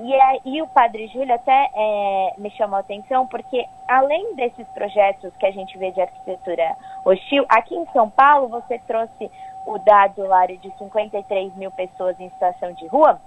[0.00, 5.32] E, aí o Padre Júlio até é, me chamou a atenção porque, além desses projetos
[5.36, 9.30] que a gente vê de arquitetura hostil, aqui em São Paulo você trouxe
[9.66, 13.20] o dado, Lari, de 53 mil pessoas em situação de rua,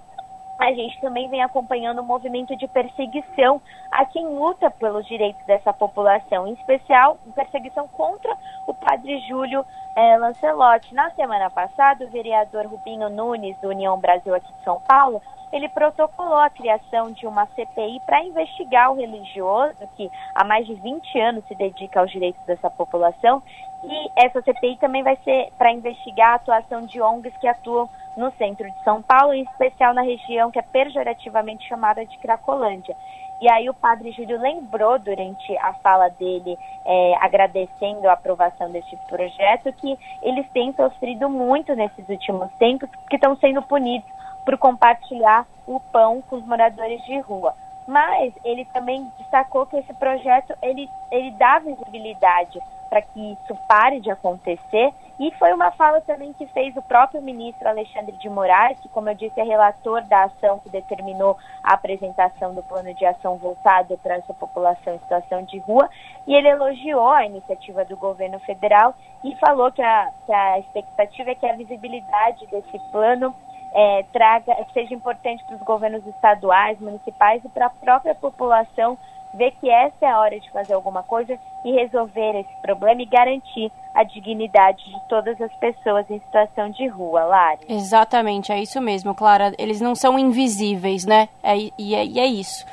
[0.58, 3.62] a gente também vem acompanhando o movimento de perseguição
[3.92, 9.64] a quem luta pelos direitos dessa população, em especial perseguição contra o padre Júlio
[9.94, 10.92] é, Lancelotti.
[10.94, 15.22] Na semana passada, o vereador Rubinho Nunes, do União Brasil aqui de São Paulo,
[15.52, 20.74] ele protocolou a criação de uma CPI para investigar o religioso que há mais de
[20.74, 23.42] 20 anos se dedica aos direitos dessa população.
[23.84, 28.32] E essa CPI também vai ser para investigar a atuação de ONGs que atuam no
[28.32, 32.96] centro de São Paulo, em especial na região que é pejorativamente chamada de Cracolândia.
[33.40, 38.96] E aí o padre Júlio lembrou durante a fala dele, é, agradecendo a aprovação deste
[39.08, 44.17] projeto, que eles têm sofrido muito nesses últimos tempos, que estão sendo punidos
[44.48, 47.54] por compartilhar o pão com os moradores de rua.
[47.86, 54.00] Mas ele também destacou que esse projeto ele, ele dá visibilidade para que isso pare
[54.00, 54.90] de acontecer.
[55.20, 59.10] E foi uma fala também que fez o próprio ministro Alexandre de Moraes, que, como
[59.10, 63.98] eu disse, é relator da ação que determinou a apresentação do plano de ação voltado
[63.98, 65.90] para essa população em situação de rua.
[66.26, 71.32] E ele elogiou a iniciativa do governo federal e falou que a, que a expectativa
[71.32, 73.34] é que a visibilidade desse plano
[73.74, 78.98] é, traga, seja importante para os governos estaduais, municipais e para a própria população
[79.34, 83.06] ver que essa é a hora de fazer alguma coisa e resolver esse problema e
[83.06, 87.66] garantir a dignidade de todas as pessoas em situação de rua, Lari.
[87.68, 89.52] Exatamente, é isso mesmo, Clara.
[89.58, 91.28] Eles não são invisíveis, né?
[91.42, 92.64] É, e, é, e é isso.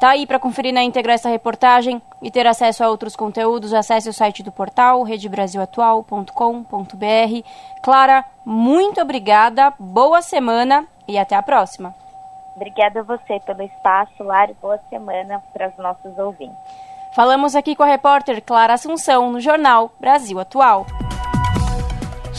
[0.00, 4.08] Tá aí para conferir na íntegra essa reportagem e ter acesso a outros conteúdos, acesse
[4.08, 7.46] o site do portal redebrasilatual.com.br.
[7.82, 11.94] Clara, muito obrigada, boa semana e até a próxima.
[12.56, 14.48] Obrigada a você pelo espaço, Lar.
[14.62, 16.56] Boa semana para os nossos ouvintes.
[17.14, 20.86] Falamos aqui com a repórter Clara Assunção no jornal Brasil Atual.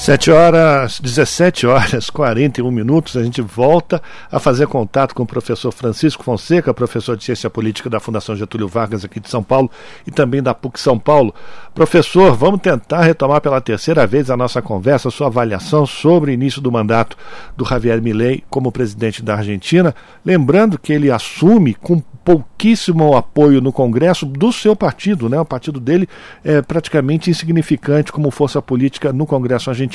[0.02, 5.72] 7 horas, 17 horas 41 minutos, a gente volta a fazer contato com o professor
[5.72, 9.70] Francisco Fonseca, professor de Ciência Política da Fundação Getúlio Vargas aqui de São Paulo
[10.08, 11.36] e também da PUC São Paulo.
[11.76, 16.64] Professor, vamos tentar retomar pela terceira vez a nossa conversa, sua avaliação sobre o início
[16.64, 17.16] do mandato
[17.56, 19.94] do Javier Milei como presidente da Argentina,
[20.26, 25.40] lembrando que ele assume com pouquíssimo apoio no Congresso do seu partido, né?
[25.40, 26.08] O partido dele
[26.44, 29.91] é praticamente insignificante como força política no Congresso argentino,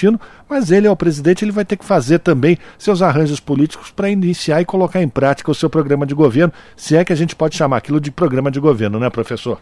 [0.48, 4.10] mas ele é o presidente, ele vai ter que fazer também seus arranjos políticos para
[4.10, 7.34] iniciar e colocar em prática o seu programa de governo, se é que a gente
[7.34, 9.60] pode chamar aquilo de programa de governo, né, professor?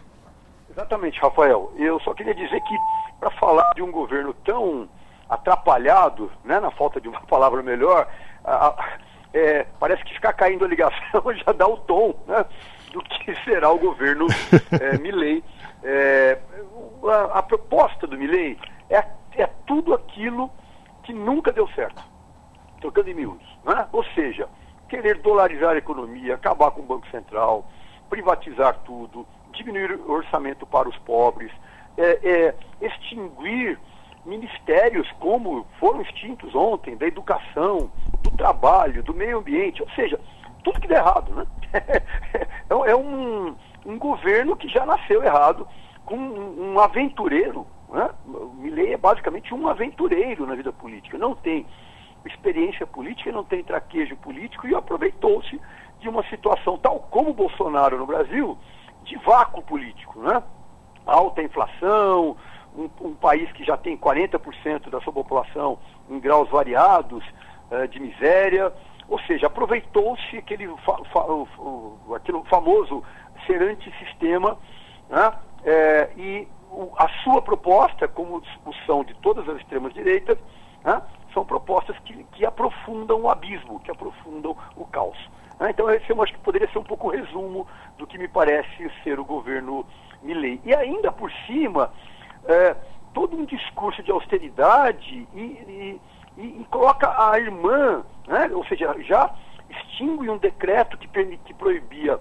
[0.71, 1.71] Exatamente, Rafael.
[1.77, 2.75] Eu só queria dizer que
[3.19, 4.89] para falar de um governo tão
[5.29, 8.07] atrapalhado, né, na falta de uma palavra melhor,
[8.43, 8.75] a, a
[9.35, 12.45] é, parece que ficar caindo a ligação já dá o tom né,
[12.93, 14.27] do que será o governo
[14.79, 15.43] é, Milley.
[15.83, 16.39] É,
[17.03, 18.57] a, a, proposta do Milley
[18.89, 19.03] é,
[19.37, 20.49] é tudo aquilo
[21.03, 22.03] que nunca deu certo,
[22.81, 23.47] trocando em miúdos.
[23.63, 23.87] Né?
[23.91, 24.47] Ou seja,
[24.89, 27.65] querer dolarizar a economia, acabar com o Banco Central,
[28.09, 31.51] privatizar tudo, diminuir o orçamento para os pobres,
[31.97, 33.79] é, é, extinguir
[34.25, 40.19] ministérios como foram extintos ontem, da educação, do trabalho, do meio ambiente, ou seja,
[40.63, 41.45] tudo que dá errado, né?
[42.67, 43.55] É, é um,
[43.85, 45.67] um governo que já nasceu errado,
[46.03, 47.67] com um, um aventureiro,
[48.95, 51.65] é basicamente um aventureiro na vida política, não tem
[52.25, 55.61] experiência política, não tem traquejo político e aproveitou-se
[55.99, 58.57] de uma situação tal como Bolsonaro no Brasil,
[59.03, 60.41] de vácuo político, né?
[61.05, 62.35] Alta inflação,
[62.75, 65.77] um, um país que já tem 40% da sua população
[66.09, 67.23] em graus variados
[67.69, 68.73] uh, de miséria,
[69.07, 71.47] ou seja, aproveitou-se aquele, fa, fa, o,
[72.07, 73.03] o, aquele famoso
[73.45, 74.57] ser antissistema
[75.09, 75.31] né,
[75.63, 76.47] é, e
[76.97, 80.37] a sua proposta, como discussão de todas as extremas direitas,
[80.83, 81.01] né,
[81.33, 85.17] são propostas que, que aprofundam o abismo, que aprofundam o caos.
[85.59, 85.69] Né?
[85.69, 87.67] Então, esse eu acho que poderia ser um pouco o resumo
[87.97, 89.85] do que me parece ser o governo
[90.21, 90.61] Milley.
[90.63, 91.91] E ainda por cima,
[92.45, 92.75] é,
[93.13, 96.01] todo um discurso de austeridade e, e,
[96.37, 99.33] e, e coloca a irmã, né, ou seja, já
[99.69, 101.07] extingue um decreto que,
[101.37, 102.19] que proibia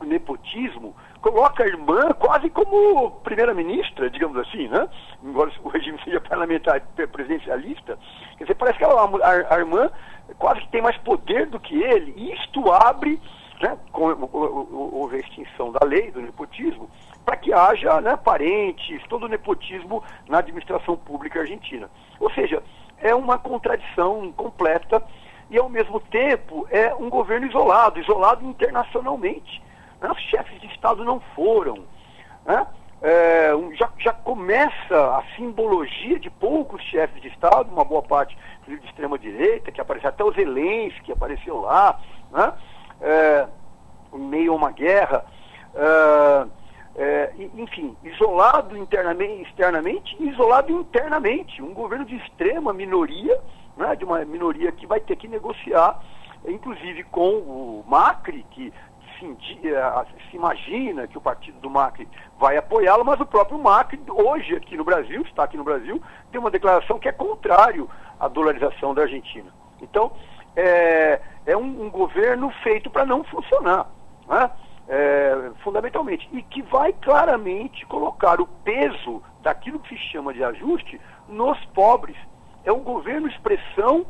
[0.00, 0.94] o nepotismo,
[1.30, 4.88] coloca a irmã quase como primeira-ministra, digamos assim, né?
[5.22, 6.80] Embora o regime seja parlamentar
[7.12, 7.98] presidencialista,
[8.36, 9.90] quer dizer, parece que a, a, a irmã
[10.38, 13.20] quase que tem mais poder do que ele, isto abre,
[13.60, 16.88] né, houve a extinção da lei do nepotismo,
[17.24, 21.90] para que haja né, parentes, todo o nepotismo na administração pública argentina.
[22.20, 22.62] Ou seja,
[23.00, 25.02] é uma contradição completa
[25.50, 29.62] e, ao mesmo tempo, é um governo isolado, isolado internacionalmente.
[30.00, 31.84] Os chefes de Estado não foram.
[32.44, 32.66] Né?
[33.00, 38.36] É, já, já, começa a simbologia de poucos chefes de Estado, uma boa parte
[38.66, 41.98] de extrema-direita, que apareceu, até o Zelensky que apareceu lá,
[42.32, 42.52] né?
[43.00, 43.46] é,
[44.12, 45.24] em meio a uma guerra.
[45.74, 46.58] É,
[46.98, 51.62] é, enfim, isolado internamente, externamente e isolado internamente.
[51.62, 53.40] Um governo de extrema minoria,
[53.76, 56.02] né, de uma minoria que vai ter que negociar,
[56.46, 58.72] inclusive com o Macri, que
[59.18, 62.08] se, se imagina que o partido do Macri
[62.38, 66.00] vai apoiá-lo, mas o próprio Macri, hoje aqui no Brasil, está aqui no Brasil,
[66.30, 67.88] tem uma declaração que é contrário
[68.18, 69.52] à dolarização da Argentina.
[69.80, 70.12] Então,
[70.56, 73.86] é, é um, um governo feito para não funcionar.
[74.28, 74.50] Né?
[74.88, 80.98] é, fundamentalmente, e que vai claramente colocar o peso daquilo que se chama de ajuste
[81.28, 82.16] nos pobres.
[82.64, 84.06] É um governo expressão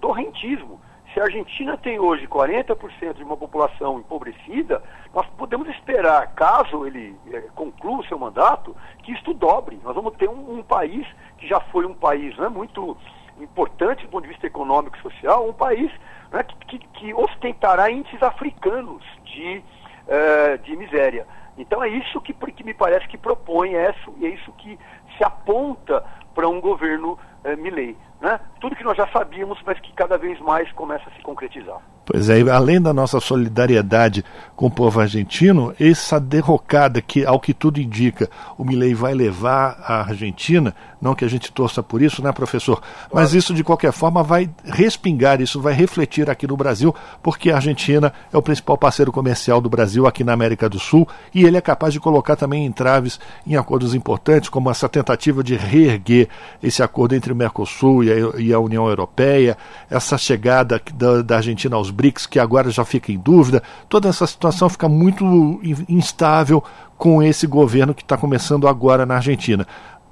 [0.00, 0.80] do rentismo.
[1.18, 4.80] Se a Argentina tem hoje 40% de uma população empobrecida,
[5.12, 9.80] nós podemos esperar, caso ele é, conclua o seu mandato, que isto dobre.
[9.82, 11.04] Nós vamos ter um, um país
[11.38, 12.96] que já foi um país né, muito
[13.40, 15.90] importante do ponto de vista econômico e social, um país
[16.30, 19.60] né, que, que, que ostentará índices africanos de
[20.06, 21.26] uh, de miséria.
[21.56, 24.78] Então é isso que, que me parece que propõe isso, e é isso que
[25.16, 26.04] se aponta
[26.38, 27.96] para um governo uh, Milley.
[28.20, 28.38] Né?
[28.60, 31.80] Tudo que nós já sabíamos, mas que cada vez mais começa a se concretizar.
[32.10, 34.24] Pois é, além da nossa solidariedade
[34.56, 39.78] com o povo argentino, essa derrocada que, ao que tudo indica, o Milei vai levar
[39.84, 42.80] a Argentina, não que a gente torça por isso, né, professor?
[43.12, 47.56] Mas isso, de qualquer forma, vai respingar, isso vai refletir aqui no Brasil, porque a
[47.56, 51.58] Argentina é o principal parceiro comercial do Brasil aqui na América do Sul e ele
[51.58, 56.28] é capaz de colocar também entraves em acordos importantes, como essa tentativa de reerguer
[56.62, 59.58] esse acordo entre o Mercosul e a, e a União Europeia,
[59.90, 63.60] essa chegada da, da Argentina aos BRICS, que agora já fica em dúvida.
[63.88, 66.62] Toda essa situação fica muito instável
[66.96, 69.66] com esse governo que está começando agora na Argentina.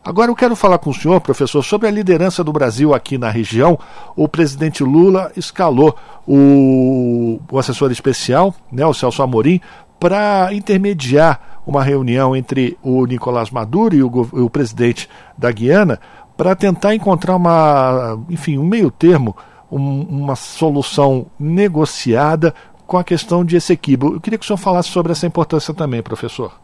[0.05, 3.31] Agora eu quero falar com o senhor, professor, sobre a liderança do Brasil aqui na
[3.31, 3.79] região.
[4.17, 9.61] O presidente Lula escalou o, o assessor especial, né, o Celso Amorim,
[9.99, 15.09] para intermediar uma reunião entre o Nicolás Maduro e o, o presidente
[15.39, 16.01] da Guiana
[16.37, 19.35] para tentar encontrar uma, enfim, um meio termo
[19.71, 22.55] um, uma solução negociada
[22.87, 24.15] com a questão de Essequibo.
[24.15, 26.59] Eu queria que o senhor falasse sobre essa importância também, professor.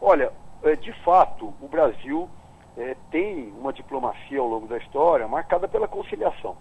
[0.00, 2.28] Olha, é, de fato, o Brasil
[2.76, 6.56] é, tem uma diplomacia ao longo da história marcada pela conciliação,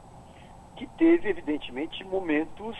[0.75, 2.77] que teve, evidentemente, momentos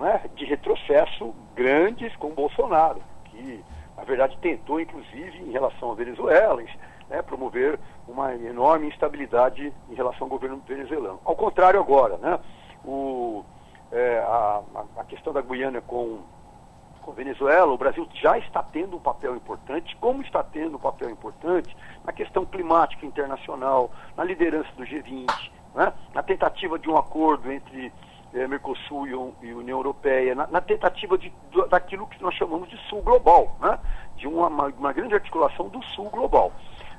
[0.00, 3.64] é, de retrocesso grandes com Bolsonaro, que,
[3.96, 6.62] na verdade, tentou, inclusive, em relação à Venezuela,
[7.08, 7.78] né, promover
[8.08, 11.20] uma enorme instabilidade em relação ao governo venezuelano.
[11.24, 12.38] Ao contrário agora, né,
[12.84, 13.44] o,
[13.90, 14.62] é, a,
[14.98, 16.20] a, questão da Guiana com,
[17.02, 21.10] com Venezuela, o Brasil já está tendo um papel importante, como está tendo um papel
[21.10, 25.26] importante na questão climática internacional, na liderança do G20,
[25.74, 27.92] né, na tentativa de um acordo entre
[28.34, 31.32] é, Mercosul e, e, União Europeia, na, na tentativa de,
[31.68, 33.78] daquilo que nós chamamos de Sul Global, né,
[34.16, 36.52] de uma, uma grande articulação do Sul Global.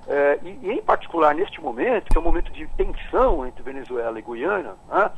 [0.07, 4.17] É, e, e, em particular neste momento, que é um momento de tensão entre Venezuela
[4.17, 5.11] e Guiana, né,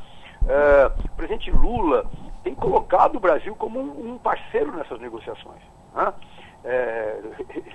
[0.48, 2.10] é, o presidente Lula
[2.42, 5.62] tem colocado o Brasil como um, um parceiro nessas negociações.
[5.94, 6.12] Né,
[6.64, 7.20] é,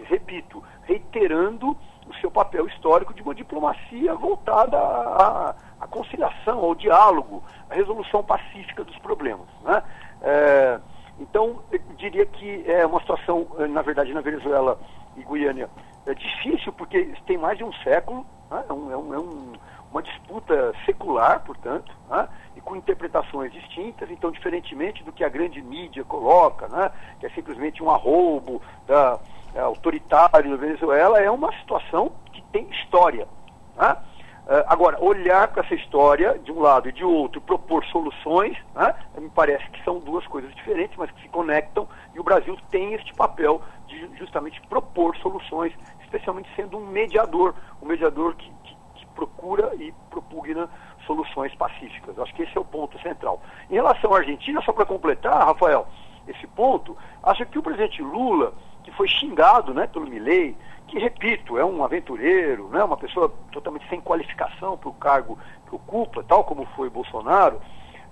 [0.09, 1.75] repito, reiterando
[2.07, 8.23] o seu papel histórico de uma diplomacia voltada à, à conciliação, ao diálogo, à resolução
[8.23, 9.47] pacífica dos problemas.
[9.63, 9.83] Né?
[10.21, 10.79] É,
[11.19, 14.77] então, eu diria que é uma situação, na verdade, na Venezuela
[15.15, 15.69] e Guiana
[16.05, 18.63] é difícil porque tem mais de um século, né?
[18.69, 19.53] é, um, é, um, é um,
[19.91, 22.27] uma disputa secular, portanto, né?
[22.55, 26.91] e com interpretações distintas, então, diferentemente do que a grande mídia coloca, né?
[27.19, 29.19] que é simplesmente um arrobo da,
[29.53, 33.27] é, autoritário da Venezuela, é uma situação que tem história.
[33.75, 33.97] Né?
[34.45, 38.93] Uh, agora, olhar para essa história de um lado e de outro, propor soluções, né,
[39.17, 42.93] me parece que são duas coisas diferentes, mas que se conectam, e o Brasil tem
[42.93, 45.73] este papel de justamente propor soluções
[46.15, 50.69] especialmente sendo um mediador, um mediador que, que, que procura e propugna
[51.05, 52.17] soluções pacíficas.
[52.17, 53.41] Acho que esse é o ponto central.
[53.69, 55.87] Em relação à Argentina, só para completar, Rafael,
[56.27, 58.53] esse ponto, acho que o presidente Lula,
[58.85, 60.55] que foi xingado né, pelo Milei,
[60.87, 65.75] que, repito, é um aventureiro, né, uma pessoa totalmente sem qualificação para o cargo que
[65.75, 67.59] ocupa, tal como foi Bolsonaro,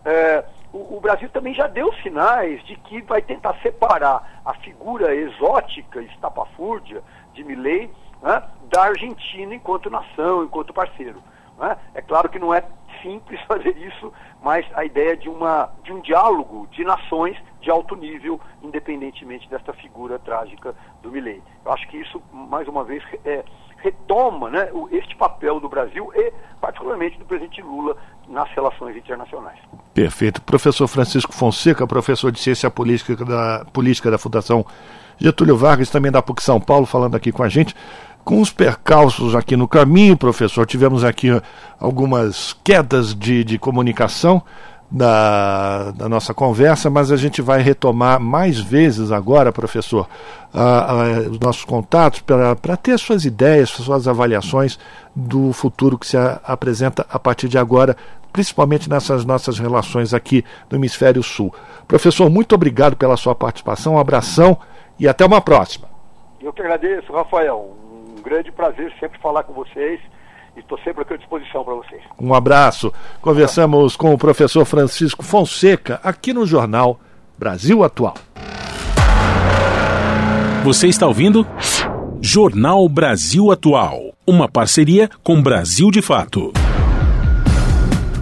[0.03, 0.43] é,
[0.73, 6.01] o, o, Brasil também já deu sinais de que vai tentar separar a figura exótica,
[6.01, 7.03] estapafúrdia,
[7.33, 11.21] de Milley, né, da Argentina enquanto nação, enquanto parceiro.
[11.59, 11.77] Né?
[11.93, 12.63] É claro que não é
[13.03, 14.11] simples fazer isso,
[14.41, 19.73] mas a ideia de, uma, de um diálogo de nações de alto nível, independentemente desta
[19.73, 21.41] figura trágica do Milley.
[21.65, 23.43] Eu acho que isso, mais uma vez, é,
[23.77, 27.95] retoma né, este papel do Brasil e, particularmente, do presidente Lula
[28.27, 29.59] nas relações internacionais.
[29.93, 30.41] Perfeito.
[30.41, 34.65] Professor Francisco Fonseca, professor de Ciência Política da, Política da Fundação
[35.17, 37.73] Getúlio Vargas, também da PUC São Paulo, falando aqui com a gente.
[38.25, 41.27] Com os percalços aqui no caminho, professor, tivemos aqui
[41.77, 44.41] algumas quedas de, de comunicação
[44.93, 50.07] da, da, nossa conversa, mas a gente vai retomar mais vezes agora, professor,
[51.31, 54.77] os nossos contatos para ter suas ideias, suas avaliações
[55.15, 57.97] do futuro que se a, apresenta a partir de agora,
[58.31, 61.51] principalmente nessas nossas relações aqui no Hemisfério Sul.
[61.87, 64.55] Professor, muito obrigado pela sua participação, um abração
[64.99, 65.87] e até uma próxima.
[66.39, 67.75] Eu que agradeço, Rafael.
[68.15, 69.99] Um grande prazer sempre falar com vocês
[70.55, 72.01] estou sempre aqui à disposição para vocês.
[72.19, 72.93] Um abraço.
[73.21, 76.99] Conversamos com o professor Francisco Fonseca aqui no jornal
[77.37, 78.15] Brasil Atual.
[80.63, 81.45] Você está ouvindo?
[82.21, 86.53] Jornal Brasil Atual, uma parceria com Brasil de Fato.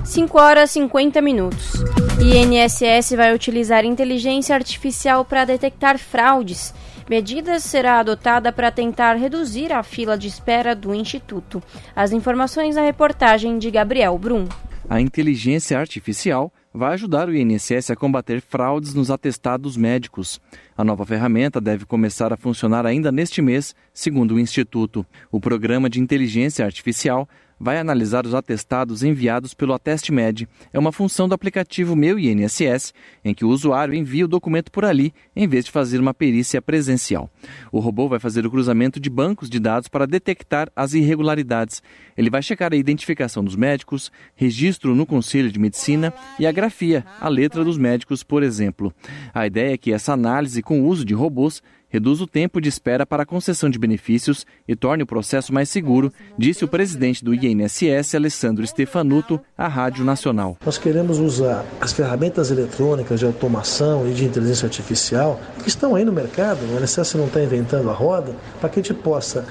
[0.04, 1.74] 5 horas e 50 minutos.
[2.20, 6.74] INSS vai utilizar inteligência artificial para detectar fraudes
[7.10, 11.62] Medida será adotada para tentar reduzir a fila de espera do Instituto.
[11.96, 14.48] As informações na reportagem de Gabriel Brum.
[14.90, 20.42] A inteligência artificial vai ajudar o INSS a combater fraudes nos atestados médicos.
[20.78, 25.06] A nova ferramenta deve começar a funcionar ainda neste mês, segundo o Instituto.
[25.32, 27.28] O programa de inteligência artificial
[27.62, 30.50] vai analisar os atestados enviados pelo AtestMed.
[30.74, 32.92] É uma função do aplicativo Meu INSS,
[33.24, 36.60] em que o usuário envia o documento por ali, em vez de fazer uma perícia
[36.60, 37.30] presencial.
[37.72, 41.84] O robô vai fazer o cruzamento de bancos de dados para detectar as irregularidades.
[42.18, 47.06] Ele vai checar a identificação dos médicos, registro no Conselho de Medicina e a grafia,
[47.20, 48.92] a letra dos médicos, por exemplo.
[49.32, 52.70] A ideia é que essa análise com o uso de robôs reduz o tempo de
[52.70, 57.24] espera para a concessão de benefícios e torne o processo mais seguro, disse o presidente
[57.24, 60.58] do INSS, Alessandro Stefanuto, à Rádio Nacional.
[60.66, 66.06] Nós queremos usar as ferramentas eletrônicas de automação e de inteligência artificial que estão aí
[66.06, 69.46] no mercado, o INSS não está inventando a roda, para que a gente possa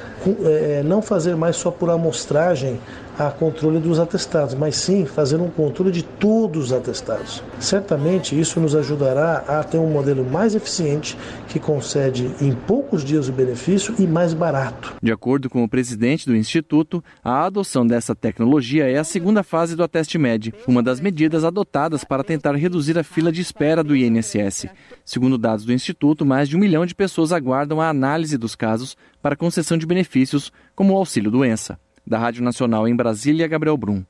[0.45, 2.81] é, não fazer mais só por amostragem
[3.21, 7.45] a controle dos atestados, mas sim fazer um controle de todos os atestados.
[7.59, 13.29] Certamente isso nos ajudará a ter um modelo mais eficiente que concede em poucos dias
[13.29, 14.95] o benefício e mais barato.
[15.03, 19.77] De acordo com o presidente do Instituto, a adoção dessa tecnologia é a segunda fase
[19.77, 24.67] do AtestMed, uma das medidas adotadas para tentar reduzir a fila de espera do INSS.
[25.05, 28.97] Segundo dados do Instituto, mais de um milhão de pessoas aguardam a análise dos casos
[29.21, 31.79] para concessão de benefícios, como o auxílio-doença.
[32.07, 34.05] Da Rádio Nacional em Brasília, Gabriel Brum.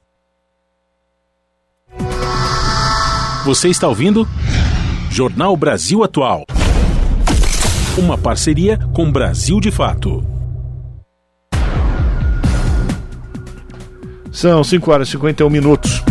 [3.45, 4.29] Você está ouvindo?
[5.11, 6.45] Jornal Brasil Atual.
[7.99, 10.25] Uma parceria com Brasil de Fato.
[14.31, 16.10] São 5 horas e 51 minutos.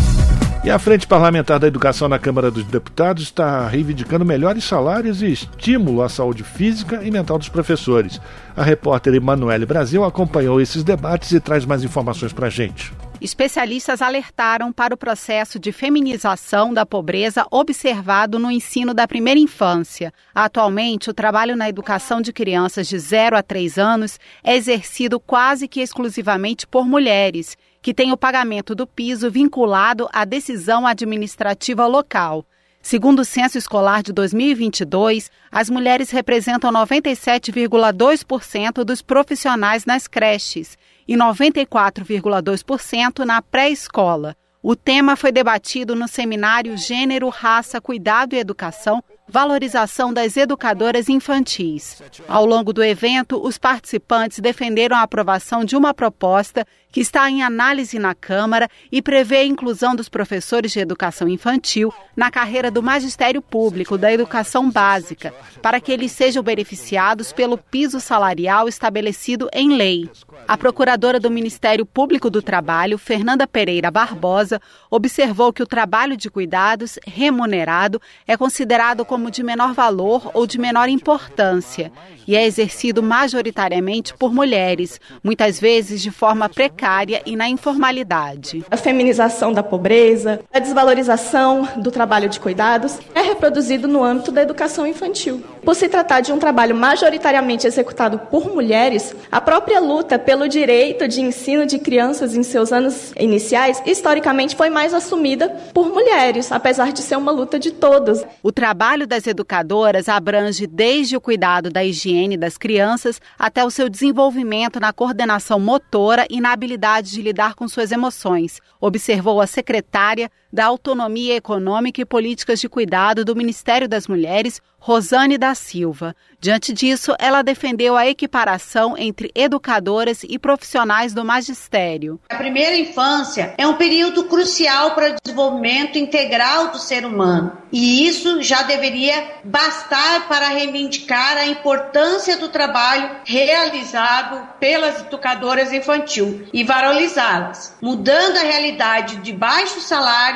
[0.69, 5.31] E a Frente Parlamentar da Educação na Câmara dos Deputados está reivindicando melhores salários e
[5.31, 8.21] estímulo à saúde física e mental dos professores.
[8.55, 12.93] A repórter Emanuele Brasil acompanhou esses debates e traz mais informações para a gente.
[13.19, 20.13] Especialistas alertaram para o processo de feminização da pobreza observado no ensino da primeira infância.
[20.35, 25.67] Atualmente, o trabalho na educação de crianças de 0 a 3 anos é exercido quase
[25.67, 32.45] que exclusivamente por mulheres que tem o pagamento do piso vinculado à decisão administrativa local.
[32.81, 40.77] Segundo o censo escolar de 2022, as mulheres representam 97,2% dos profissionais nas creches
[41.07, 44.35] e 94,2% na pré-escola.
[44.61, 52.01] O tema foi debatido no seminário Gênero, Raça, Cuidado e Educação valorização das educadoras infantis.
[52.27, 57.43] Ao longo do evento, os participantes defenderam a aprovação de uma proposta que está em
[57.43, 62.81] análise na Câmara e prevê a inclusão dos professores de educação infantil na carreira do
[62.81, 69.75] magistério público da educação básica, para que eles sejam beneficiados pelo piso salarial estabelecido em
[69.75, 70.09] lei.
[70.47, 74.59] A procuradora do Ministério Público do Trabalho, Fernanda Pereira Barbosa,
[74.89, 80.57] observou que o trabalho de cuidados remunerado é considerado como de menor valor ou de
[80.57, 81.91] menor importância
[82.27, 88.63] e é exercido majoritariamente por mulheres, muitas vezes de forma precária precária e na informalidade.
[88.71, 94.41] A feminização da pobreza, a desvalorização do trabalho de cuidados é reproduzido no âmbito da
[94.41, 95.43] educação infantil.
[95.61, 101.05] Por se tratar de um trabalho majoritariamente executado por mulheres, a própria luta pelo direito
[101.05, 106.93] de ensino de crianças em seus anos iniciais, historicamente foi mais assumida por mulheres, apesar
[106.93, 108.25] de ser uma luta de todas.
[108.41, 113.89] O trabalho das educadoras abrange desde o cuidado da higiene das crianças até o seu
[113.89, 116.68] desenvolvimento na coordenação motora e na habilidade
[117.11, 123.23] de lidar com suas emoções, observou a secretária da Autonomia Econômica e Políticas de Cuidado
[123.23, 126.15] do Ministério das Mulheres, Rosane da Silva.
[126.39, 132.17] Diante disso, ela defendeu a equiparação entre educadoras e profissionais do magistério.
[132.29, 138.07] A primeira infância é um período crucial para o desenvolvimento integral do ser humano, e
[138.07, 146.63] isso já deveria bastar para reivindicar a importância do trabalho realizado pelas educadoras infantil e
[146.63, 149.83] valorizá-las, mudando a realidade de baixos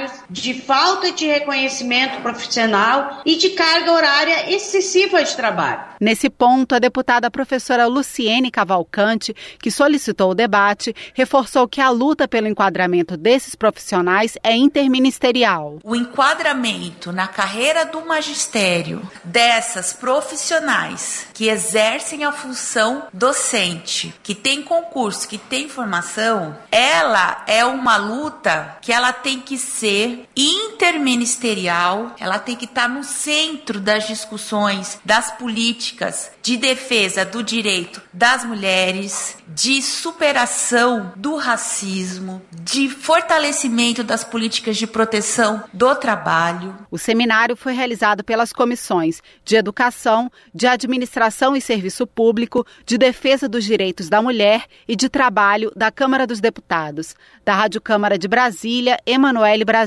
[0.03, 5.93] salários, de falta de reconhecimento profissional e de carga horária excessiva de trabalho.
[5.99, 12.27] Nesse ponto, a deputada professora Luciene Cavalcante, que solicitou o debate, reforçou que a luta
[12.27, 15.79] pelo enquadramento desses profissionais é interministerial.
[15.83, 24.61] O enquadramento na carreira do magistério dessas profissionais que exercem a função docente, que tem
[24.61, 29.92] concurso, que tem formação, ela é uma luta que ela tem que ser
[30.35, 38.01] interministerial, ela tem que estar no centro das discussões, das políticas de defesa do direito
[38.11, 46.75] das mulheres, de superação do racismo, de fortalecimento das políticas de proteção do trabalho.
[46.91, 53.47] O seminário foi realizado pelas comissões de Educação, de Administração e Serviço Público, de Defesa
[53.47, 57.15] dos Direitos da Mulher e de Trabalho da Câmara dos Deputados.
[57.45, 59.82] Da Rádio Câmara de Brasília, Emanuele Brasil.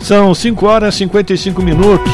[0.00, 2.12] São 5 horas e 55 minutos.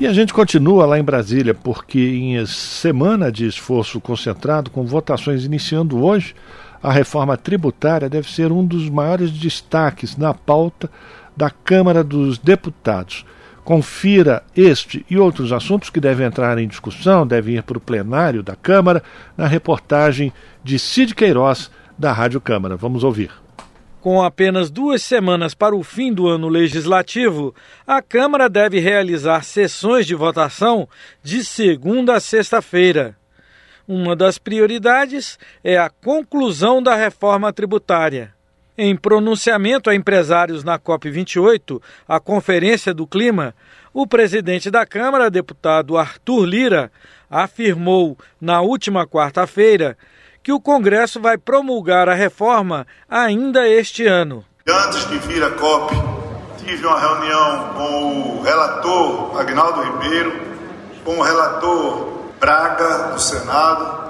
[0.00, 5.44] E a gente continua lá em Brasília, porque em semana de esforço concentrado, com votações
[5.44, 6.34] iniciando hoje,
[6.82, 10.90] a reforma tributária deve ser um dos maiores destaques na pauta
[11.36, 13.26] da Câmara dos Deputados.
[13.62, 18.42] Confira este e outros assuntos que devem entrar em discussão, devem ir para o plenário
[18.42, 19.02] da Câmara,
[19.36, 20.32] na reportagem
[20.64, 22.76] de Cid Queiroz, da Rádio Câmara.
[22.76, 23.30] Vamos ouvir.
[24.00, 27.54] Com apenas duas semanas para o fim do ano legislativo,
[27.86, 30.88] a Câmara deve realizar sessões de votação
[31.22, 33.14] de segunda a sexta-feira.
[33.86, 38.32] Uma das prioridades é a conclusão da reforma tributária.
[38.78, 43.54] Em pronunciamento a empresários na COP28, a Conferência do Clima,
[43.92, 46.90] o presidente da Câmara, deputado Arthur Lira,
[47.28, 49.98] afirmou na última quarta-feira
[50.42, 54.44] que o Congresso vai promulgar a reforma ainda este ano.
[54.66, 55.94] Antes de vir a COP,
[56.58, 60.32] tive uma reunião com o relator Agnaldo Ribeiro,
[61.04, 64.00] com o relator Braga do Senado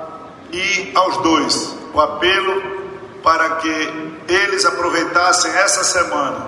[0.52, 2.62] e aos dois o apelo
[3.22, 6.46] para que eles aproveitassem essa semana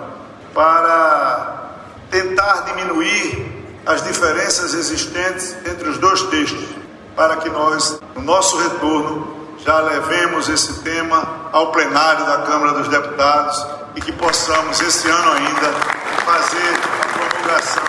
[0.54, 1.74] para
[2.10, 6.68] tentar diminuir as diferenças existentes entre os dois textos,
[7.16, 9.31] para que nós, no nosso retorno,
[9.64, 15.32] já levemos esse tema ao plenário da Câmara dos Deputados e que possamos, esse ano
[15.32, 15.72] ainda,
[16.24, 17.82] fazer a promulgação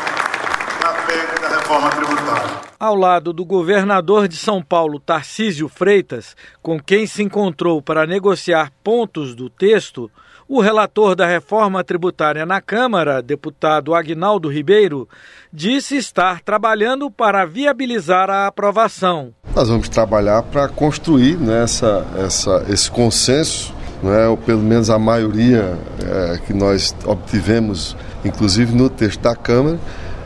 [0.82, 2.64] da PEC da reforma tributária.
[2.80, 8.72] Ao lado do governador de São Paulo, Tarcísio Freitas, com quem se encontrou para negociar
[8.84, 10.12] pontos do texto,
[10.54, 15.10] o relator da reforma tributária na Câmara, deputado Agnaldo Ribeiro,
[15.52, 19.34] disse estar trabalhando para viabilizar a aprovação.
[19.56, 23.74] Nós vamos trabalhar para construir né, essa, essa, esse consenso,
[24.04, 25.76] né, ou pelo menos a maioria
[26.06, 29.80] é, que nós obtivemos, inclusive no texto da Câmara,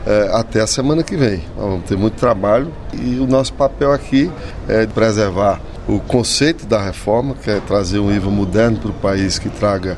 [0.06, 1.42] é, até a semana que vem.
[1.56, 4.30] Nós vamos ter muito trabalho e o nosso papel aqui
[4.68, 5.58] é preservar
[5.88, 9.96] o conceito da reforma, que é trazer um IVA moderno para o país que traga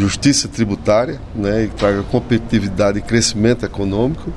[0.00, 4.32] justiça tributária, né, e traga competitividade e crescimento econômico,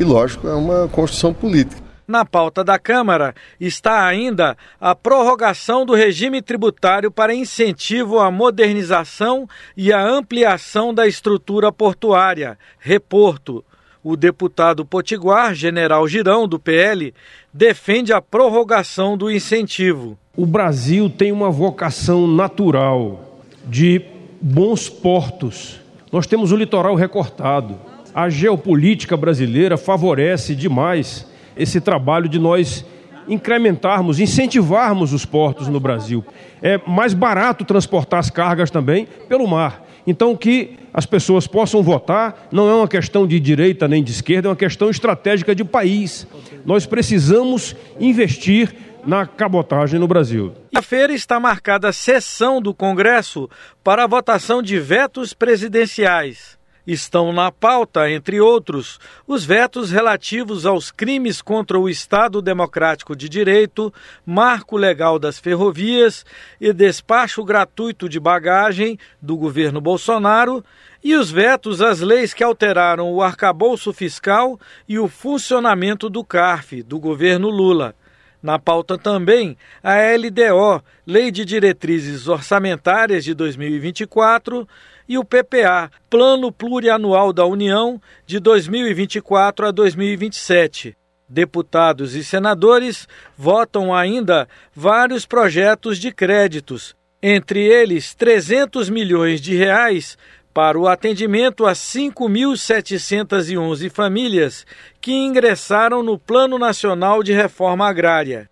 [0.00, 1.82] e lógico, é uma construção política.
[2.06, 9.48] Na pauta da Câmara está ainda a prorrogação do regime tributário para incentivo à modernização
[9.76, 13.64] e à ampliação da estrutura portuária, reporto.
[14.04, 17.14] O deputado potiguar, general Girão, do PL,
[17.54, 20.18] defende a prorrogação do incentivo.
[20.36, 24.00] O Brasil tem uma vocação natural de
[24.42, 25.80] bons portos.
[26.10, 27.78] Nós temos o litoral recortado.
[28.12, 31.26] A geopolítica brasileira favorece demais
[31.56, 32.84] esse trabalho de nós
[33.28, 36.24] incrementarmos, incentivarmos os portos no Brasil.
[36.60, 39.86] É mais barato transportar as cargas também pelo mar.
[40.04, 44.48] Então, que as pessoas possam votar não é uma questão de direita nem de esquerda,
[44.48, 46.26] é uma questão estratégica de país.
[46.66, 48.74] Nós precisamos investir
[49.04, 50.54] na cabotagem no Brasil.
[50.74, 53.48] A feira está marcada a sessão do Congresso
[53.82, 56.60] para a votação de vetos presidenciais.
[56.84, 63.28] Estão na pauta, entre outros, os vetos relativos aos crimes contra o Estado Democrático de
[63.28, 63.94] Direito,
[64.26, 66.26] marco legal das ferrovias
[66.60, 70.64] e despacho gratuito de bagagem do governo Bolsonaro
[71.04, 76.82] e os vetos às leis que alteraram o arcabouço fiscal e o funcionamento do CARF
[76.82, 77.94] do governo Lula.
[78.42, 84.66] Na pauta também a LDO, Lei de Diretrizes Orçamentárias de 2024,
[85.08, 90.96] e o PPA, Plano Plurianual da União de 2024 a 2027.
[91.28, 100.18] Deputados e senadores votam ainda vários projetos de créditos, entre eles 300 milhões de reais
[100.52, 104.66] para o atendimento a 5.711 famílias
[105.00, 108.50] que ingressaram no Plano Nacional de Reforma Agrária.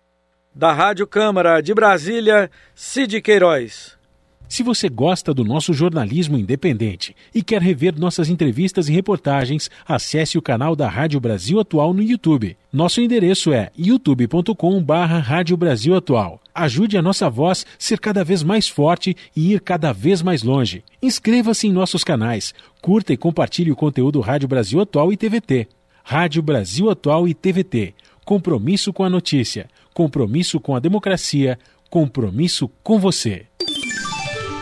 [0.53, 3.97] Da Rádio Câmara de Brasília, Cid Queiroz.
[4.51, 10.37] Se você gosta do nosso jornalismo independente e quer rever nossas entrevistas e reportagens, acesse
[10.37, 12.57] o canal da Rádio Brasil Atual no YouTube.
[12.69, 16.41] Nosso endereço é youtube.com/barra Rádio Brasil Atual.
[16.53, 20.83] Ajude a nossa voz ser cada vez mais forte e ir cada vez mais longe.
[21.01, 25.69] Inscreva-se em nossos canais, curta e compartilhe o conteúdo Rádio Brasil Atual e TVT.
[26.03, 27.93] Rádio Brasil Atual e TVT.
[28.25, 31.57] Compromisso com a notícia, compromisso com a democracia,
[31.89, 33.45] compromisso com você.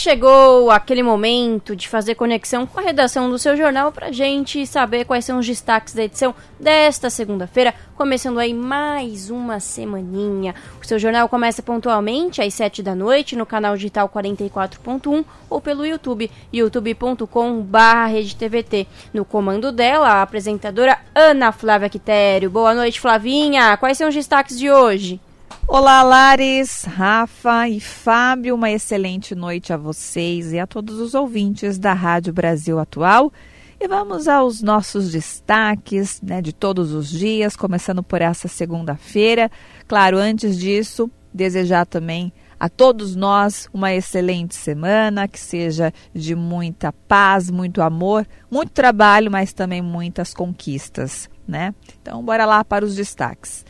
[0.00, 5.04] chegou aquele momento de fazer conexão com a redação do seu jornal para gente saber
[5.04, 10.54] quais são os destaques da edição desta segunda-feira, começando aí mais uma semaninha.
[10.82, 15.84] O seu jornal começa pontualmente às 7 da noite no canal digital 44.1 ou pelo
[15.84, 18.88] YouTube, youtube.com/redetvt.
[19.12, 22.48] No comando dela, a apresentadora Ana Flávia Quitério.
[22.48, 23.76] Boa noite, Flavinha.
[23.76, 25.20] Quais são os destaques de hoje?
[25.66, 31.78] Olá, Lares, Rafa e Fábio, uma excelente noite a vocês e a todos os ouvintes
[31.78, 33.32] da Rádio Brasil Atual.
[33.80, 39.50] E vamos aos nossos destaques né, de todos os dias, começando por essa segunda-feira.
[39.86, 46.92] Claro, antes disso, desejar também a todos nós uma excelente semana, que seja de muita
[46.92, 51.74] paz, muito amor, muito trabalho, mas também muitas conquistas, né?
[52.02, 53.64] Então, bora lá para os destaques.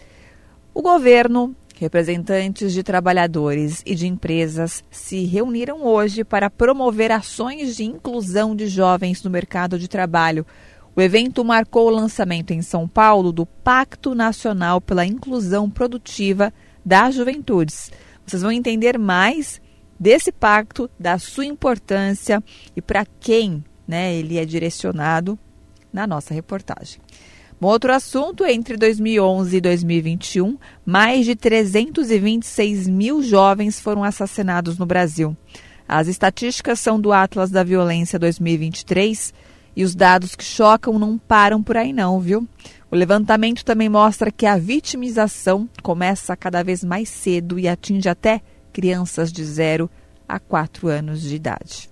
[0.75, 7.85] O governo Representantes de trabalhadores e de empresas se reuniram hoje para promover ações de
[7.85, 10.45] inclusão de jovens no mercado de trabalho.
[10.95, 16.53] O evento marcou o lançamento em São Paulo do Pacto Nacional pela Inclusão Produtiva
[16.85, 17.91] das Juventudes.
[18.27, 19.59] Vocês vão entender mais
[19.99, 22.45] desse pacto, da sua importância
[22.77, 25.39] e para quem né, ele é direcionado
[25.91, 27.01] na nossa reportagem.
[27.61, 34.87] Um outro assunto, entre 2011 e 2021, mais de 326 mil jovens foram assassinados no
[34.87, 35.37] Brasil.
[35.87, 39.35] As estatísticas são do Atlas da Violência 2023
[39.77, 42.49] e os dados que chocam não param por aí não, viu?
[42.91, 48.41] O levantamento também mostra que a vitimização começa cada vez mais cedo e atinge até
[48.73, 49.91] crianças de 0
[50.27, 51.90] a 4 anos de idade.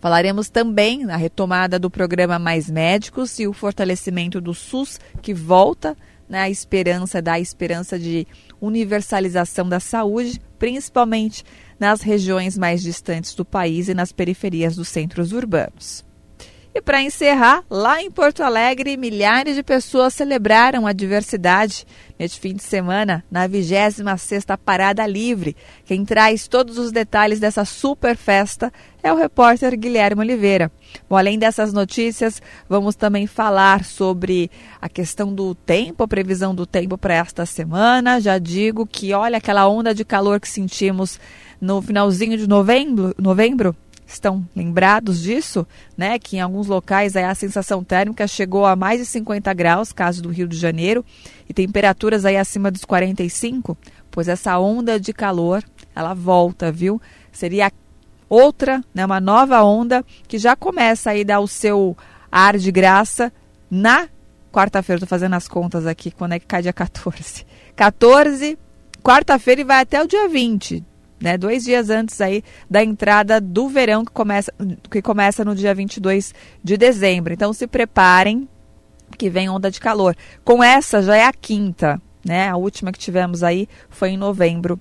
[0.00, 5.96] Falaremos também na retomada do programa Mais Médicos e o fortalecimento do SUS, que volta
[6.28, 8.26] na né, esperança, da esperança de
[8.60, 11.44] universalização da saúde, principalmente
[11.78, 16.04] nas regiões mais distantes do país e nas periferias dos centros urbanos.
[16.72, 21.84] E para encerrar, lá em Porto Alegre, milhares de pessoas celebraram a diversidade
[22.16, 25.56] neste fim de semana, na 26ª Parada Livre.
[25.84, 30.70] Quem traz todos os detalhes dessa super festa é o repórter Guilherme Oliveira.
[31.08, 34.48] Bom, além dessas notícias, vamos também falar sobre
[34.80, 38.20] a questão do tempo, a previsão do tempo para esta semana.
[38.20, 41.18] Já digo que, olha, aquela onda de calor que sentimos
[41.60, 43.74] no finalzinho de novembro, novembro
[44.12, 46.18] estão lembrados disso, né?
[46.18, 50.22] Que em alguns locais aí, a sensação térmica chegou a mais de 50 graus, caso
[50.22, 51.04] do Rio de Janeiro,
[51.48, 53.76] e temperaturas aí acima dos 45,
[54.10, 55.62] pois essa onda de calor,
[55.94, 57.00] ela volta, viu?
[57.32, 57.70] Seria
[58.28, 61.96] outra, né, uma nova onda que já começa aí dar o seu
[62.30, 63.32] ar de graça
[63.70, 64.08] na
[64.52, 64.98] quarta-feira.
[64.98, 67.46] Estou fazendo as contas aqui, quando é que cai dia 14?
[67.74, 68.58] 14,
[69.02, 70.89] quarta-feira e vai até o dia 20
[71.20, 74.52] né, dois dias antes aí da entrada do verão que começa,
[74.90, 77.32] que começa no dia 22 de dezembro.
[77.32, 78.48] Então se preparem
[79.18, 80.16] que vem onda de calor.
[80.44, 82.48] Com essa já é a quinta, né?
[82.48, 84.80] A última que tivemos aí foi em novembro,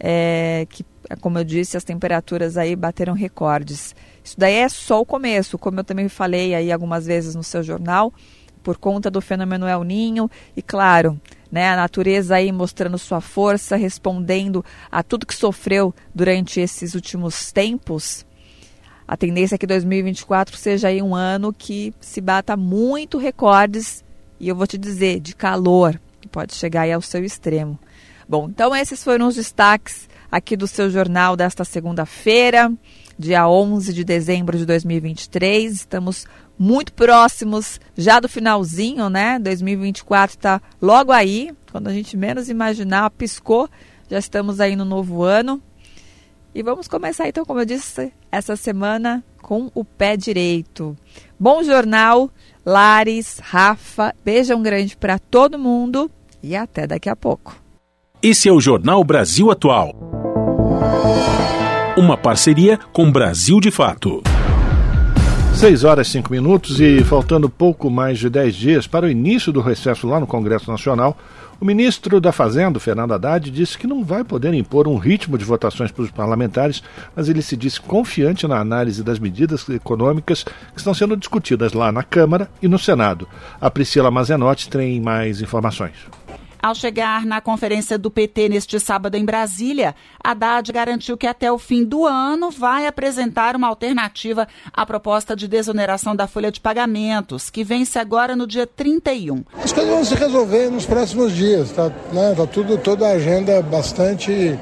[0.00, 0.84] é, que
[1.20, 3.94] como eu disse as temperaturas aí bateram recordes.
[4.24, 7.62] Isso daí é só o começo, como eu também falei aí algumas vezes no seu
[7.62, 8.12] jornal,
[8.60, 11.20] por conta do fenômeno El Ninho e claro
[11.50, 11.70] né?
[11.70, 18.26] A natureza aí mostrando sua força, respondendo a tudo que sofreu durante esses últimos tempos.
[19.06, 24.04] A tendência é que 2024 seja aí um ano que se bata muito recordes
[24.38, 27.78] e eu vou te dizer de calor, que pode chegar aí ao seu extremo.
[28.28, 32.72] Bom, então esses foram os destaques aqui do seu jornal desta segunda-feira,
[33.18, 35.72] dia 11 de dezembro de 2023.
[35.72, 36.26] Estamos
[36.58, 39.38] muito próximos já do finalzinho, né?
[39.38, 43.68] 2024 está logo aí, quando a gente menos imaginar, piscou,
[44.10, 45.60] já estamos aí no novo ano.
[46.54, 50.96] E vamos começar então, como eu disse, essa semana com o pé direito.
[51.38, 52.30] Bom jornal,
[52.64, 56.10] Lares, Rafa, beijão grande para todo mundo
[56.42, 57.56] e até daqui a pouco.
[58.22, 59.94] Esse é o Jornal Brasil Atual.
[61.96, 64.22] Uma parceria com Brasil de Fato.
[65.56, 69.50] 6 horas e 5 minutos e faltando pouco mais de 10 dias para o início
[69.50, 71.16] do recesso lá no Congresso Nacional,
[71.58, 75.46] o ministro da Fazenda, Fernando Haddad, disse que não vai poder impor um ritmo de
[75.46, 76.82] votações para os parlamentares,
[77.16, 81.90] mas ele se disse confiante na análise das medidas econômicas que estão sendo discutidas lá
[81.90, 83.26] na Câmara e no Senado.
[83.58, 85.94] A Priscila Mazenotti tem mais informações.
[86.66, 91.58] Ao chegar na conferência do PT neste sábado em Brasília, Haddad garantiu que até o
[91.58, 97.50] fim do ano vai apresentar uma alternativa à proposta de desoneração da folha de pagamentos,
[97.50, 99.44] que vence agora no dia 31.
[99.62, 102.34] As coisas vão se resolver nos próximos dias, tá, né?
[102.36, 104.58] tá tudo, toda a agenda bastante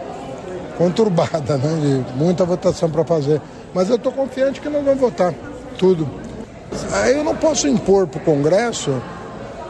[0.77, 2.05] conturbada, né?
[2.17, 3.41] Muita votação para fazer.
[3.73, 5.33] Mas eu estou confiante que nós vamos votar
[5.79, 6.07] tudo.
[6.93, 8.91] Aí eu não posso impor para o Congresso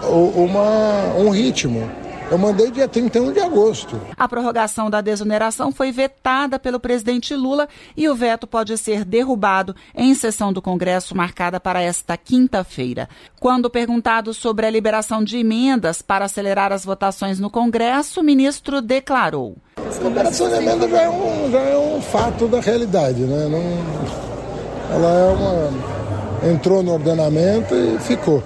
[0.03, 2.03] uma, um ritmo.
[2.31, 4.01] Eu mandei dia 31 de agosto.
[4.17, 9.77] A prorrogação da desoneração foi vetada pelo presidente Lula e o veto pode ser derrubado
[9.95, 13.09] em sessão do Congresso marcada para esta quinta-feira.
[13.39, 18.81] Quando perguntado sobre a liberação de emendas para acelerar as votações no Congresso, o ministro
[18.81, 23.49] declarou: A liberação de emendas já é um, já é um fato da realidade, né?
[23.49, 26.05] Não, ela é uma
[26.51, 28.43] entrou no ordenamento e ficou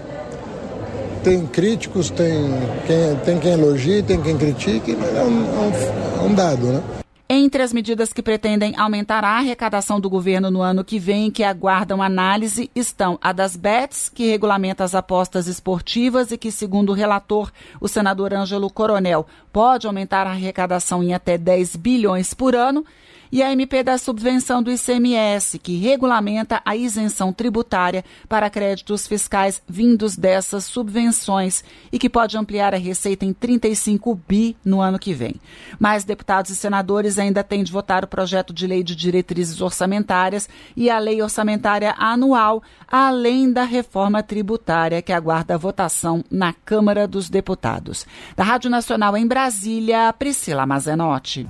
[1.28, 2.48] tem críticos, tem
[2.86, 6.66] quem, tem quem elogie, tem quem critique, mas é um, é um, é um dado,
[6.68, 6.82] né?
[7.28, 11.44] Entre as medidas que pretendem aumentar a arrecadação do governo no ano que vem, que
[11.44, 16.94] aguardam análise, estão a das BETs, que regulamenta as apostas esportivas e que, segundo o
[16.94, 22.82] relator, o senador Ângelo Coronel, pode aumentar a arrecadação em até 10 bilhões por ano,
[23.30, 29.62] e a MP da subvenção do ICMS, que regulamenta a isenção tributária para créditos fiscais
[29.68, 31.62] vindos dessas subvenções
[31.92, 35.36] e que pode ampliar a receita em 35 bi no ano que vem.
[35.78, 40.48] Mas deputados e senadores ainda têm de votar o projeto de lei de diretrizes orçamentárias
[40.76, 47.06] e a lei orçamentária anual, além da reforma tributária que aguarda a votação na Câmara
[47.06, 48.06] dos Deputados.
[48.36, 51.46] Da Rádio Nacional em Brasília, Priscila Mazenotti.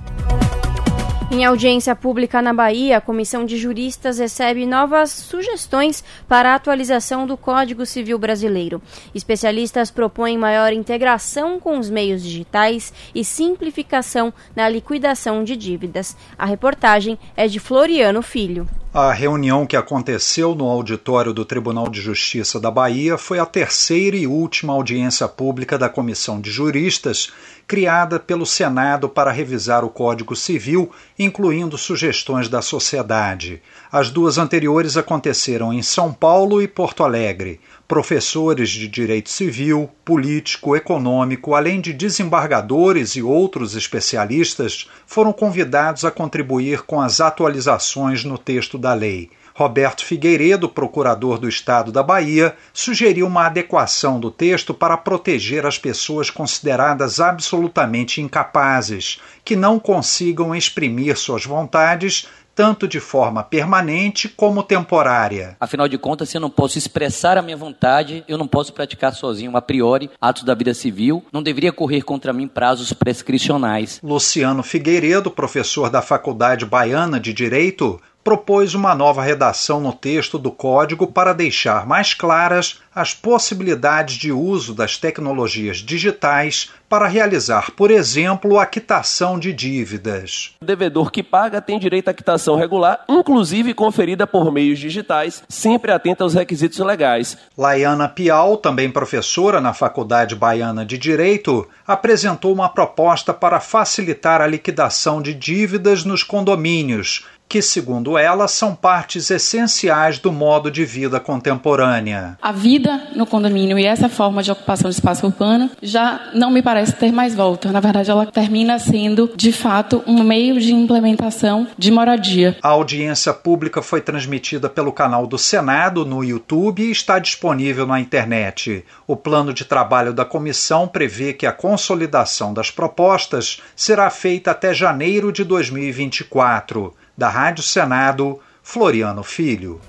[1.31, 7.27] Em audiência pública na Bahia, a Comissão de Juristas recebe novas sugestões para a atualização
[7.27, 8.81] do Código Civil Brasileiro.
[9.13, 16.17] Especialistas propõem maior integração com os meios digitais e simplificação na liquidação de dívidas.
[16.35, 18.67] A reportagem é de Floriano Filho.
[18.91, 24.17] A reunião que aconteceu no auditório do Tribunal de Justiça da Bahia foi a terceira
[24.17, 27.31] e última audiência pública da Comissão de Juristas,
[27.69, 30.89] criada pelo Senado para revisar o Código Civil,
[31.19, 33.61] incluindo sugestões da sociedade.
[33.91, 37.61] As duas anteriores aconteceram em São Paulo e Porto Alegre.
[37.87, 46.09] Professores de direito civil, político, econômico, além de desembargadores e outros especialistas, foram convidados a
[46.09, 49.29] contribuir com as atualizações no texto da lei.
[49.59, 55.77] Roberto Figueiredo, procurador do Estado da Bahia, sugeriu uma adequação do texto para proteger as
[55.77, 62.25] pessoas consideradas absolutamente incapazes, que não consigam exprimir suas vontades
[62.59, 65.55] tanto de forma permanente como temporária.
[65.61, 69.13] Afinal de contas, se eu não posso expressar a minha vontade, eu não posso praticar
[69.13, 74.01] sozinho a priori atos da vida civil, não deveria correr contra mim prazos prescricionais.
[74.03, 80.51] Luciano Figueiredo, professor da Faculdade Baiana de Direito, propôs uma nova redação no texto do
[80.51, 87.91] código para deixar mais claras as possibilidades de uso das tecnologias digitais para realizar, por
[87.91, 90.55] exemplo, a quitação de dívidas.
[90.61, 95.91] O devedor que paga tem direito à quitação regular, inclusive conferida por meios digitais, sempre
[95.91, 97.37] atenta aos requisitos legais.
[97.55, 104.47] Laiana Pial, também professora na Faculdade Baiana de Direito, apresentou uma proposta para facilitar a
[104.47, 111.19] liquidação de dívidas nos condomínios, que, segundo ela, são partes essenciais do modo de vida
[111.19, 112.37] contemporânea.
[112.39, 116.61] A vida no condomínio e essa forma de ocupação de espaço urbano já não me
[116.61, 117.71] parece ter mais volta.
[117.71, 122.55] Na verdade, ela termina sendo, de fato, um meio de implementação de moradia.
[122.61, 127.99] A audiência pública foi transmitida pelo canal do Senado no YouTube e está disponível na
[127.99, 128.85] internet.
[129.07, 134.71] O plano de trabalho da comissão prevê que a consolidação das propostas será feita até
[134.71, 139.81] janeiro de 2024 da Rádio Senado, Floriano Filho.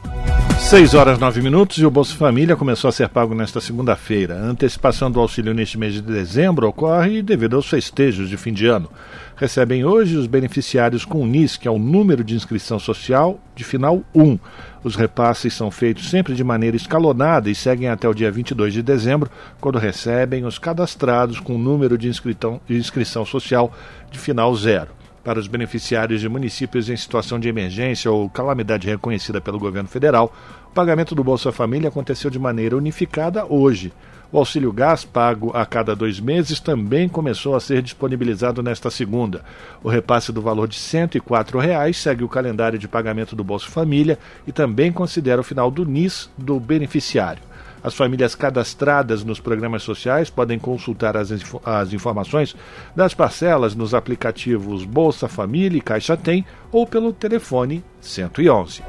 [0.58, 4.34] 6 horas 9 minutos e o Bolsa Família começou a ser pago nesta segunda-feira.
[4.34, 8.66] A antecipação do auxílio neste mês de dezembro ocorre devido aos festejos de fim de
[8.66, 8.90] ano.
[9.36, 13.62] Recebem hoje os beneficiários com o NIS, que é o número de inscrição social de
[13.62, 14.36] final 1.
[14.82, 18.82] Os repasses são feitos sempre de maneira escalonada e seguem até o dia 22 de
[18.82, 19.30] dezembro,
[19.60, 23.72] quando recebem os cadastrados com o número de inscrição, de inscrição social
[24.10, 29.40] de final 0 para os beneficiários de municípios em situação de emergência ou calamidade reconhecida
[29.40, 30.32] pelo governo federal,
[30.66, 33.92] o pagamento do Bolsa Família aconteceu de maneira unificada hoje.
[34.32, 39.44] O auxílio gás pago a cada dois meses também começou a ser disponibilizado nesta segunda.
[39.82, 44.18] O repasse do valor de 104 reais segue o calendário de pagamento do Bolsa Família
[44.46, 47.49] e também considera o final do NIS do beneficiário.
[47.82, 51.30] As famílias cadastradas nos programas sociais podem consultar as,
[51.64, 52.54] as informações
[52.94, 58.82] das parcelas nos aplicativos Bolsa Família e Caixa Tem ou pelo telefone 111.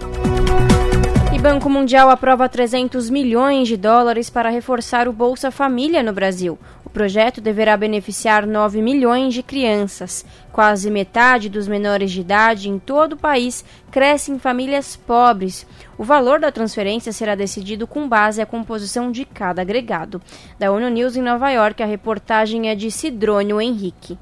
[1.33, 6.59] E Banco Mundial aprova 300 milhões de dólares para reforçar o Bolsa Família no Brasil.
[6.91, 10.25] O projeto deverá beneficiar 9 milhões de crianças.
[10.51, 15.65] Quase metade dos menores de idade em todo o país cresce em famílias pobres.
[15.97, 20.21] O valor da transferência será decidido com base à composição de cada agregado.
[20.59, 24.19] Da ONU News em Nova York, a reportagem é de Cidrônio Henrique.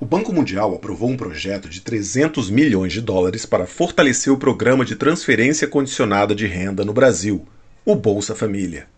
[0.00, 4.86] O Banco Mundial aprovou um projeto de 300 milhões de dólares para fortalecer o programa
[4.86, 7.46] de transferência condicionada de renda no Brasil,
[7.84, 8.95] o Bolsa Família.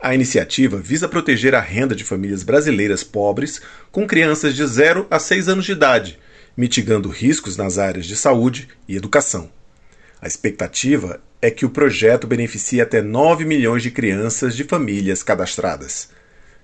[0.00, 3.60] A iniciativa visa proteger a renda de famílias brasileiras pobres
[3.90, 6.20] com crianças de 0 a 6 anos de idade,
[6.56, 9.50] mitigando riscos nas áreas de saúde e educação.
[10.22, 16.10] A expectativa é que o projeto beneficie até 9 milhões de crianças de famílias cadastradas.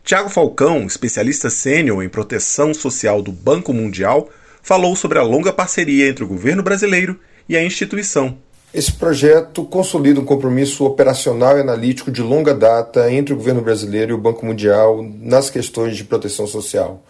[0.05, 4.31] Tiago Falcão, especialista sênior em proteção social do Banco Mundial,
[4.62, 8.39] falou sobre a longa parceria entre o governo brasileiro e a instituição.
[8.75, 14.11] Esse projeto consolida um compromisso operacional e analítico de longa data entre o governo brasileiro
[14.11, 17.01] e o Banco Mundial nas questões de proteção social.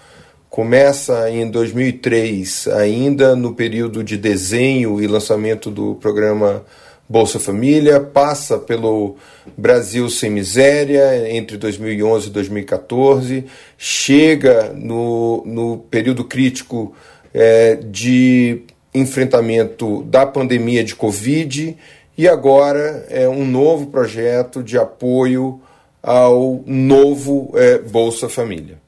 [0.51, 6.63] Começa em 2003, ainda no período de desenho e lançamento do programa
[7.09, 9.17] Bolsa Família, passa pelo
[9.57, 13.47] Brasil Sem Miséria entre 2011 e 2014,
[13.79, 16.95] chega no, no período crítico
[17.33, 18.65] é, de
[18.95, 21.77] enfrentamento da pandemia de Covid
[22.17, 25.61] e agora é um novo projeto de apoio
[26.03, 28.79] ao novo é, Bolsa Família.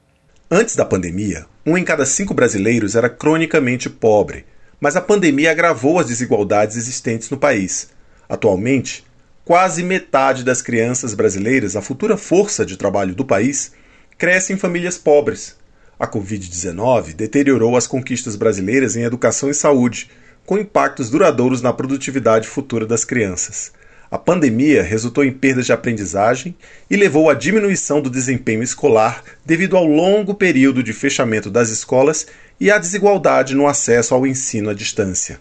[0.49, 4.45] Antes da pandemia, um em cada cinco brasileiros era cronicamente pobre,
[4.79, 7.89] mas a pandemia agravou as desigualdades existentes no país.
[8.29, 9.03] Atualmente,
[9.43, 13.73] quase metade das crianças brasileiras, a futura força de trabalho do país,
[14.17, 15.57] cresce em famílias pobres.
[15.99, 20.09] A Covid-19 deteriorou as conquistas brasileiras em educação e saúde,
[20.45, 23.71] com impactos duradouros na produtividade futura das crianças.
[24.09, 26.55] A pandemia resultou em perdas de aprendizagem
[26.89, 32.27] e levou à diminuição do desempenho escolar devido ao longo período de fechamento das escolas
[32.59, 35.39] e à desigualdade no acesso ao ensino à distância.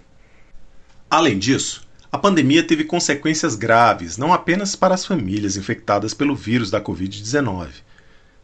[1.08, 6.70] Além disso, a pandemia teve consequências graves não apenas para as famílias infectadas pelo vírus
[6.70, 7.68] da Covid-19,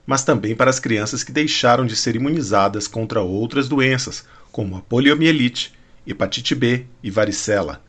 [0.07, 4.81] mas também para as crianças que deixaram de ser imunizadas contra outras doenças, como a
[4.81, 5.73] poliomielite,
[6.07, 7.81] hepatite B e varicela.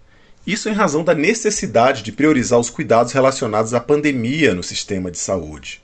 [0.45, 5.17] Isso em razão da necessidade de priorizar os cuidados relacionados à pandemia no sistema de
[5.17, 5.81] saúde.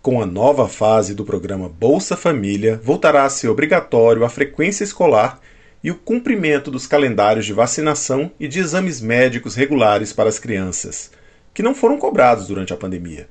[0.00, 5.40] Com a nova fase do programa Bolsa Família, voltará a ser obrigatório a frequência escolar
[5.82, 11.10] e o cumprimento dos calendários de vacinação e de exames médicos regulares para as crianças,
[11.52, 13.28] que não foram cobrados durante a pandemia.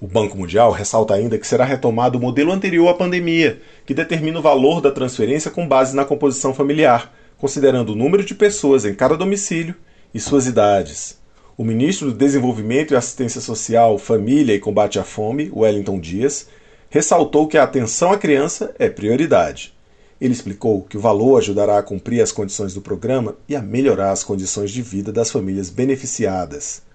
[0.00, 4.38] O Banco Mundial ressalta ainda que será retomado o modelo anterior à pandemia, que determina
[4.38, 8.94] o valor da transferência com base na composição familiar, considerando o número de pessoas em
[8.94, 9.74] cada domicílio
[10.14, 11.18] e suas idades.
[11.54, 16.48] O ministro do Desenvolvimento e Assistência Social, Família e Combate à Fome, Wellington Dias,
[16.88, 19.74] ressaltou que a atenção à criança é prioridade.
[20.18, 24.12] Ele explicou que o valor ajudará a cumprir as condições do programa e a melhorar
[24.12, 26.88] as condições de vida das famílias beneficiadas.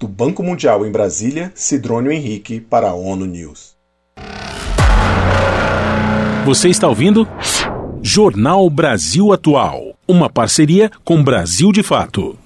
[0.00, 3.76] Do Banco Mundial em Brasília, Sidrônio Henrique para a ONU News.
[6.46, 7.28] Você está ouvindo?
[8.00, 9.94] Jornal Brasil Atual.
[10.08, 12.38] Uma parceria com Brasil de Fato.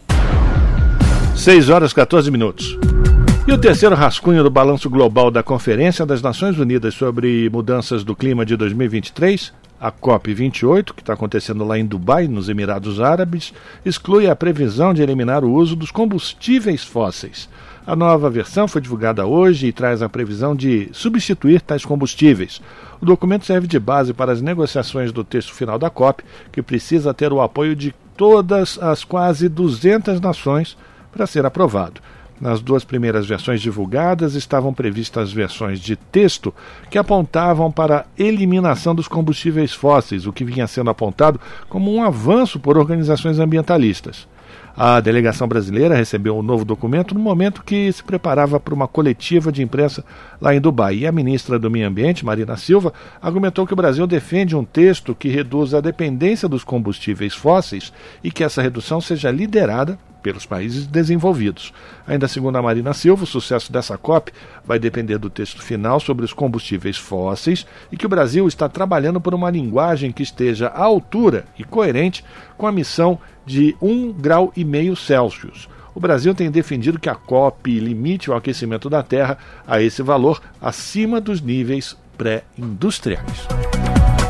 [1.37, 2.77] 6 horas 14 minutos.
[3.47, 8.17] E o terceiro rascunho do balanço global da Conferência das Nações Unidas sobre Mudanças do
[8.17, 13.53] Clima de 2023 a COP28, que está acontecendo lá em Dubai, nos Emirados Árabes,
[13.85, 17.51] exclui a previsão de eliminar o uso dos combustíveis fósseis.
[17.87, 22.63] A nova versão foi divulgada hoje e traz a previsão de substituir tais combustíveis.
[22.99, 27.13] O documento serve de base para as negociações do texto final da COP, que precisa
[27.13, 30.79] ter o apoio de todas as quase 200 nações
[31.13, 32.01] para ser aprovado.
[32.41, 36.53] Nas duas primeiras versões divulgadas estavam previstas versões de texto
[36.91, 42.03] que apontavam para a eliminação dos combustíveis fósseis, o que vinha sendo apontado como um
[42.03, 44.27] avanço por organizações ambientalistas.
[44.77, 49.53] A delegação brasileira recebeu um novo documento no momento que se preparava para uma coletiva
[49.53, 50.05] de imprensa
[50.41, 50.97] lá em Dubai.
[50.97, 52.93] E a ministra do Meio Ambiente, Marina Silva,
[53.23, 57.93] argumentou que o Brasil defende um texto que reduza a dependência dos combustíveis fósseis
[58.23, 61.71] e que essa redução seja liderada pelos países desenvolvidos.
[62.07, 64.33] Ainda segundo a Marina Silva, o sucesso dessa COP
[64.65, 69.21] vai depender do texto final sobre os combustíveis fósseis e que o Brasil está trabalhando
[69.21, 72.25] por uma linguagem que esteja à altura e coerente
[72.57, 74.53] com a missão de 1,5 grau
[74.97, 75.69] Celsius.
[75.95, 79.37] O Brasil tem defendido que a COP limite o aquecimento da Terra
[79.67, 83.47] a esse valor acima dos níveis pré-industriais.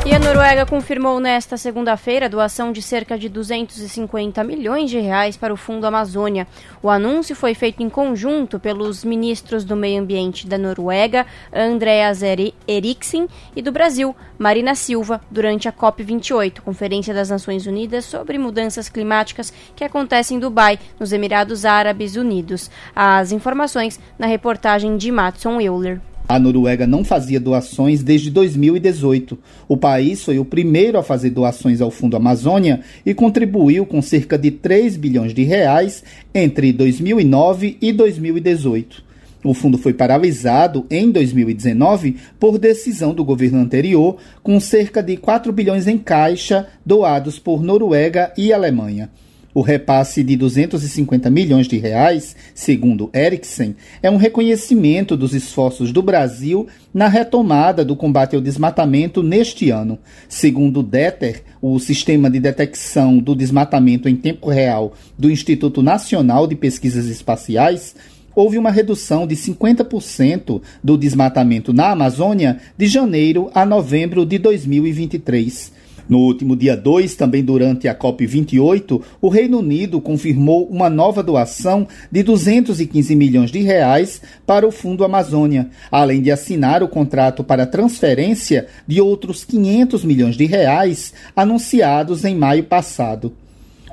[0.06, 5.35] E a Noruega confirmou nesta segunda-feira a doação de cerca de 250 milhões de reais
[5.35, 6.47] para o Fundo Amazônia.
[6.82, 13.26] O anúncio foi feito em conjunto pelos ministros do Meio Ambiente da Noruega, Andreas Eriksen,
[13.56, 19.55] e do Brasil, Marina Silva, durante a COP28, Conferência das Nações Unidas sobre Mudanças Climáticas,
[19.74, 22.70] que acontece em Dubai, nos Emirados Árabes Unidos.
[22.94, 25.98] As informações na reportagem de Matson Euler.
[26.26, 29.38] A Noruega não fazia doações desde 2018.
[29.68, 34.38] O país foi o primeiro a fazer doações ao Fundo Amazônia e contribuiu com cerca
[34.38, 36.02] de 3 bilhões de reais
[36.34, 39.05] entre 2009 e 2018.
[39.44, 45.52] O fundo foi paralisado em 2019 por decisão do governo anterior, com cerca de 4
[45.52, 49.10] bilhões em caixa doados por Noruega e Alemanha.
[49.55, 56.02] O repasse de 250 milhões de reais, segundo Erickson, é um reconhecimento dos esforços do
[56.02, 59.97] Brasil na retomada do combate ao desmatamento neste ano.
[60.28, 66.48] Segundo o DETER, o Sistema de Detecção do Desmatamento em Tempo Real do Instituto Nacional
[66.48, 67.94] de Pesquisas Espaciais,
[68.35, 75.84] houve uma redução de 50% do desmatamento na Amazônia de janeiro a novembro de 2023.
[76.09, 81.86] No último dia 2, também durante a COP28, o Reino Unido confirmou uma nova doação
[82.10, 87.66] de 215 milhões de reais para o Fundo Amazônia, além de assinar o contrato para
[87.66, 93.32] transferência de outros 500 milhões de reais anunciados em maio passado.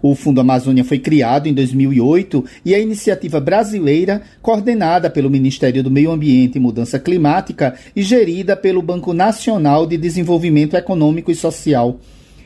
[0.02, 5.92] O Fundo Amazônia foi criado em 2008 e é iniciativa brasileira coordenada pelo Ministério do
[5.92, 12.00] Meio Ambiente e Mudança Climática e gerida pelo Banco Nacional de Desenvolvimento Econômico e Social.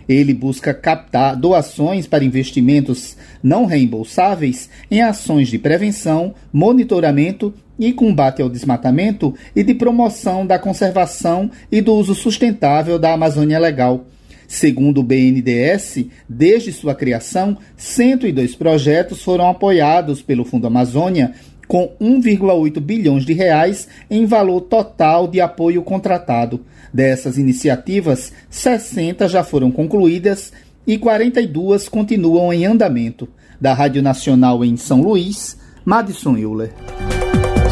[0.07, 8.41] Ele busca captar doações para investimentos não reembolsáveis em ações de prevenção, monitoramento e combate
[8.41, 14.05] ao desmatamento e de promoção da conservação e do uso sustentável da Amazônia Legal.
[14.47, 21.33] Segundo o BNDES, desde sua criação, 102 projetos foram apoiados pelo Fundo Amazônia
[21.67, 26.61] com 1,8 bilhões de reais em valor total de apoio contratado.
[26.93, 30.53] Dessas iniciativas, 60 já foram concluídas
[30.87, 33.27] e 42 continuam em andamento.
[33.59, 36.71] Da Rádio Nacional em São Luís, Madison Euler.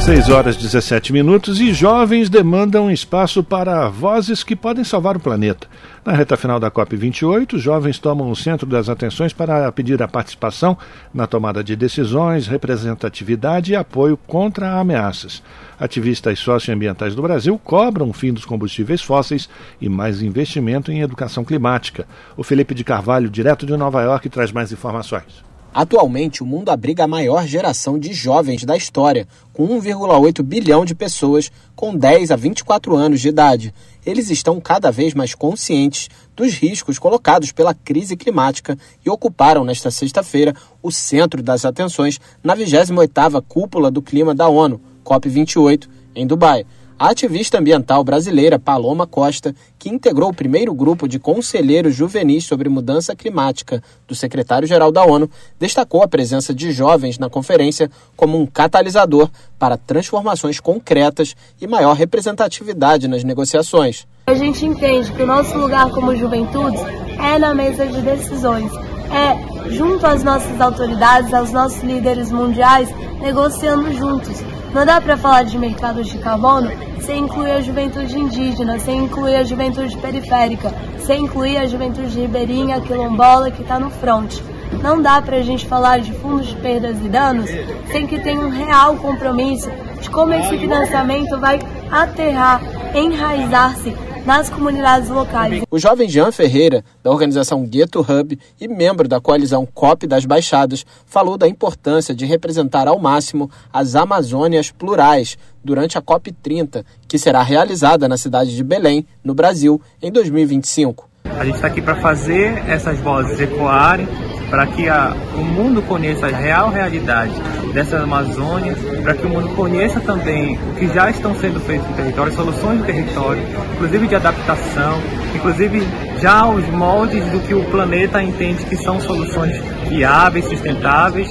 [0.03, 5.65] 6 horas 17 minutos e jovens demandam espaço para vozes que podem salvar o planeta.
[6.03, 10.77] Na reta final da COP28, jovens tomam o centro das atenções para pedir a participação
[11.13, 15.41] na tomada de decisões, representatividade e apoio contra ameaças.
[15.79, 19.47] Ativistas socioambientais do Brasil cobram o fim dos combustíveis fósseis
[19.79, 22.05] e mais investimento em educação climática.
[22.35, 25.53] O Felipe de Carvalho, direto de Nova York, traz mais informações.
[25.73, 30.95] Atualmente, o mundo abriga a maior geração de jovens da história, com 1,8 bilhão de
[30.95, 33.73] pessoas com 10 a 24 anos de idade.
[34.05, 39.91] Eles estão cada vez mais conscientes dos riscos colocados pela crise climática e ocuparam nesta
[39.91, 46.65] sexta-feira o centro das atenções na 28ª Cúpula do Clima da ONU, COP28, em Dubai.
[46.97, 52.69] A ativista ambiental brasileira Paloma Costa, que integrou o primeiro grupo de conselheiros juvenis sobre
[52.69, 55.29] mudança climática do secretário-geral da ONU,
[55.59, 61.93] destacou a presença de jovens na conferência como um catalisador para transformações concretas e maior
[61.93, 64.07] representatividade nas negociações.
[64.27, 66.77] A gente entende que o nosso lugar como juventude
[67.19, 68.71] é na mesa de decisões,
[69.15, 72.89] é junto às nossas autoridades, aos nossos líderes mundiais,
[73.21, 78.79] negociando juntos não dá para falar de mercados de carbono sem incluir a juventude indígena,
[78.79, 84.43] sem incluir a juventude periférica, sem incluir a juventude ribeirinha, quilombola que está no fronte.
[84.81, 87.51] Não dá para a gente falar de fundos de perdas e danos
[87.91, 89.69] sem que tenha um real compromisso
[90.01, 91.59] de como esse financiamento vai
[91.91, 92.59] aterrar,
[92.95, 93.95] enraizar-se
[94.25, 95.63] nas comunidades locais.
[95.69, 100.85] O jovem Jean Ferreira, da organização Gueto Hub e membro da coalizão COP das Baixadas,
[101.05, 107.17] falou da importância de representar ao máximo as Amazônias plurais durante a COP 30, que
[107.17, 111.12] será realizada na cidade de Belém, no Brasil, em 2025.
[111.25, 114.07] A gente está aqui para fazer essas vozes ecoarem,
[114.49, 117.33] para que a, o mundo conheça a real realidade
[117.73, 121.95] dessa Amazônia, para que o mundo conheça também o que já estão sendo feitos no
[121.95, 123.41] território, soluções de território,
[123.73, 125.01] inclusive de adaptação,
[125.33, 125.81] inclusive
[126.21, 129.57] já os moldes do que o planeta entende que são soluções
[129.89, 131.29] viáveis, sustentáveis.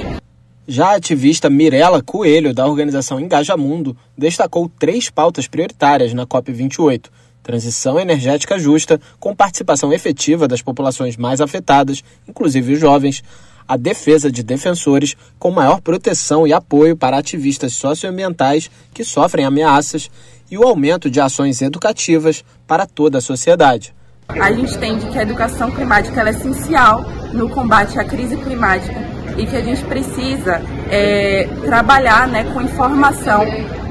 [0.67, 7.09] Já a ativista Mirela Coelho, da organização Engaja Mundo, destacou três pautas prioritárias na COP28
[7.43, 13.23] transição energética justa, com participação efetiva das populações mais afetadas, inclusive os jovens,
[13.67, 20.11] a defesa de defensores, com maior proteção e apoio para ativistas socioambientais que sofrem ameaças,
[20.51, 23.95] e o aumento de ações educativas para toda a sociedade.
[24.29, 27.03] A gente entende que a educação climática é essencial
[27.33, 33.43] no combate à crise climática e que a gente precisa é, trabalhar né, com informação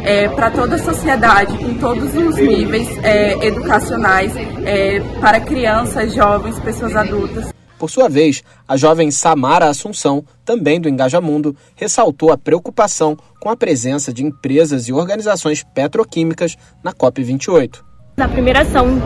[0.04, 4.34] é, para toda a sociedade, em todos os níveis é, educacionais,
[4.66, 7.52] é, para crianças, jovens, pessoas adultas.
[7.78, 13.58] Por sua vez, a jovem Samara Assunção, também do Engajamundo, ressaltou a preocupação com a
[13.58, 17.80] presença de empresas e organizações petroquímicas na COP28.
[18.18, 19.02] Na primeira ação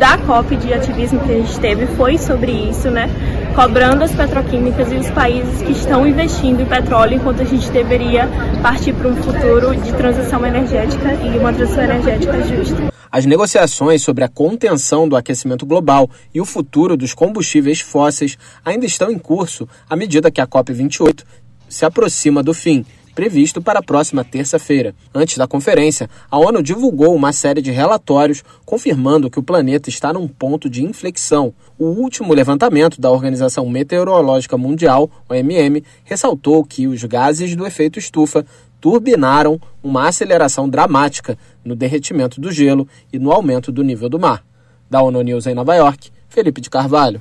[0.00, 3.10] da COP de ativismo que a gente teve foi sobre isso, né?
[3.54, 8.26] Cobrando as petroquímicas e os países que estão investindo em petróleo, enquanto a gente deveria
[8.62, 12.90] partir para um futuro de transição energética e uma transição energética justa.
[13.12, 18.86] As negociações sobre a contenção do aquecimento global e o futuro dos combustíveis fósseis ainda
[18.86, 21.24] estão em curso à medida que a COP28
[21.68, 22.86] se aproxima do fim
[23.20, 24.94] previsto para a próxima terça-feira.
[25.14, 30.10] Antes da conferência, a ONU divulgou uma série de relatórios confirmando que o planeta está
[30.10, 31.52] num ponto de inflexão.
[31.78, 38.42] O último levantamento da Organização Meteorológica Mundial, OMM, ressaltou que os gases do efeito estufa
[38.80, 44.42] turbinaram uma aceleração dramática no derretimento do gelo e no aumento do nível do mar.
[44.88, 47.20] Da ONU News em Nova York, Felipe de Carvalho.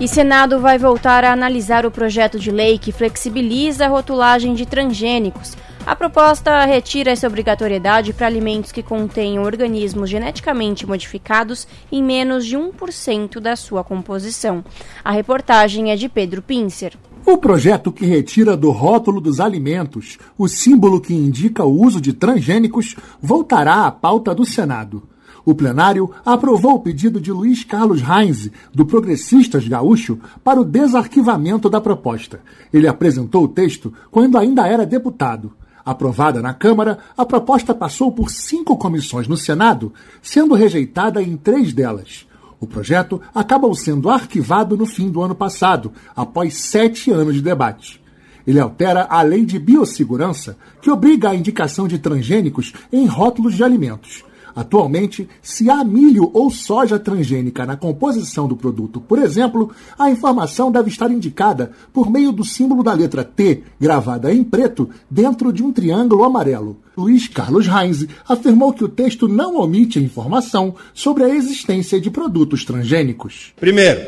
[0.00, 4.64] E Senado vai voltar a analisar o projeto de lei que flexibiliza a rotulagem de
[4.64, 5.56] transgênicos.
[5.84, 12.56] A proposta retira essa obrigatoriedade para alimentos que contenham organismos geneticamente modificados em menos de
[12.56, 14.64] 1% da sua composição.
[15.04, 16.96] A reportagem é de Pedro Pincer.
[17.26, 22.12] O projeto que retira do rótulo dos alimentos o símbolo que indica o uso de
[22.12, 25.02] transgênicos voltará à pauta do Senado.
[25.44, 31.70] O plenário aprovou o pedido de Luiz Carlos Heinz, do Progressistas Gaúcho, para o desarquivamento
[31.70, 32.40] da proposta.
[32.72, 35.52] Ele apresentou o texto quando ainda era deputado.
[35.84, 41.72] Aprovada na Câmara, a proposta passou por cinco comissões no Senado, sendo rejeitada em três
[41.72, 42.26] delas.
[42.60, 48.02] O projeto acabou sendo arquivado no fim do ano passado, após sete anos de debate.
[48.46, 53.62] Ele altera a lei de biossegurança, que obriga a indicação de transgênicos em rótulos de
[53.62, 54.24] alimentos.
[54.58, 60.72] Atualmente, se há milho ou soja transgênica na composição do produto, por exemplo, a informação
[60.72, 65.62] deve estar indicada por meio do símbolo da letra T, gravada em preto, dentro de
[65.62, 66.76] um triângulo amarelo.
[66.96, 72.10] Luiz Carlos Heinz afirmou que o texto não omite a informação sobre a existência de
[72.10, 73.52] produtos transgênicos.
[73.60, 74.00] Primeiro,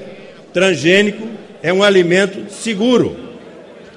[0.53, 1.29] transgênico
[1.63, 3.15] é um alimento seguro.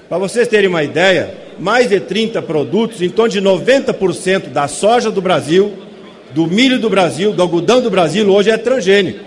[0.07, 5.09] Para vocês terem uma ideia, mais de 30 produtos, em torno de 90% da soja
[5.09, 5.81] do Brasil
[6.33, 9.19] do milho do Brasil, do algodão do Brasil, hoje é transgênico.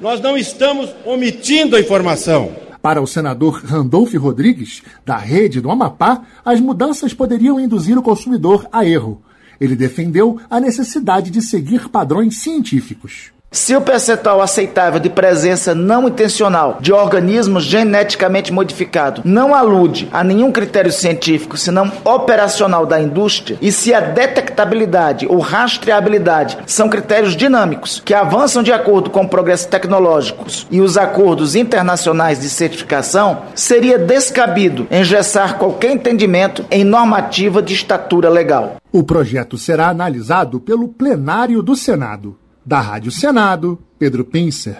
[0.00, 2.52] Nós não estamos omitindo a informação.
[2.82, 8.66] Para o senador Randolph Rodrigues, da rede do Amapá, as mudanças poderiam induzir o consumidor
[8.70, 9.22] a erro.
[9.60, 13.32] Ele defendeu a necessidade de seguir padrões científicos.
[13.54, 20.24] Se o percentual aceitável de presença não intencional de organismos geneticamente modificados não alude a
[20.24, 27.36] nenhum critério científico, senão operacional da indústria, e se a detectabilidade ou rastreabilidade são critérios
[27.36, 33.96] dinâmicos que avançam de acordo com progressos tecnológicos e os acordos internacionais de certificação, seria
[34.00, 38.78] descabido engessar qualquer entendimento em normativa de estatura legal.
[38.90, 42.36] O projeto será analisado pelo plenário do Senado.
[42.66, 44.78] Da Rádio Senado, Pedro Pincer.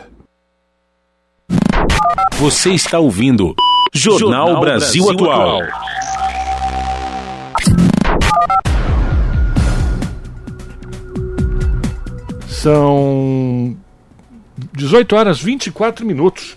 [2.39, 3.55] Você está ouvindo
[3.93, 5.61] Jornal, Jornal Brasil, Brasil, Atual.
[12.49, 13.77] São
[14.73, 16.57] 18 horas 24 minutos.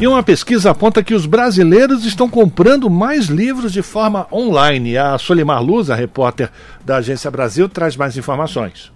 [0.00, 4.96] E uma pesquisa aponta que os brasileiros estão comprando mais livros de forma online.
[4.96, 6.50] A Solimar Luz, a repórter
[6.82, 8.90] da Agência Brasil, traz mais informações.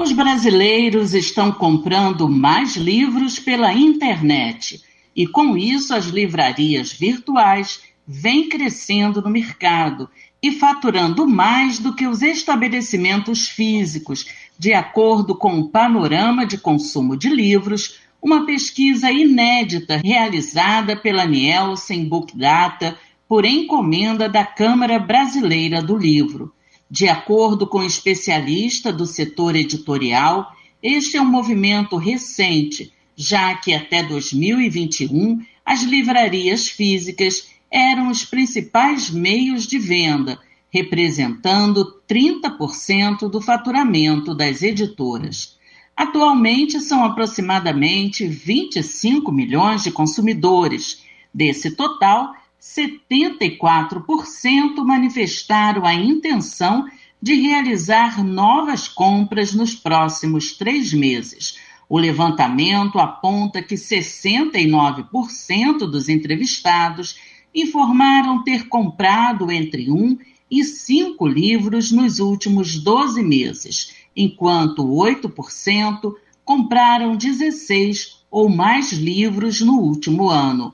[0.00, 4.80] Os brasileiros estão comprando mais livros pela internet
[5.14, 10.08] e, com isso, as livrarias virtuais vêm crescendo no mercado
[10.40, 14.24] e faturando mais do que os estabelecimentos físicos,
[14.56, 22.08] de acordo com o Panorama de Consumo de Livros, uma pesquisa inédita realizada pela Nielsen
[22.08, 22.96] Book Data
[23.28, 26.54] por encomenda da Câmara Brasileira do Livro.
[26.90, 30.50] De acordo com especialista do setor editorial,
[30.82, 39.10] este é um movimento recente, já que até 2021 as livrarias físicas eram os principais
[39.10, 40.38] meios de venda,
[40.70, 45.58] representando 30% do faturamento das editoras.
[45.94, 51.02] Atualmente são aproximadamente 25 milhões de consumidores.
[51.34, 56.86] Desse total, 74% manifestaram a intenção
[57.20, 61.58] de realizar novas compras nos próximos três meses.
[61.88, 67.16] O levantamento aponta que 69% dos entrevistados
[67.54, 70.18] informaram ter comprado entre um
[70.50, 76.14] e cinco livros nos últimos 12 meses, enquanto 8%
[76.44, 80.72] compraram 16 ou mais livros no último ano.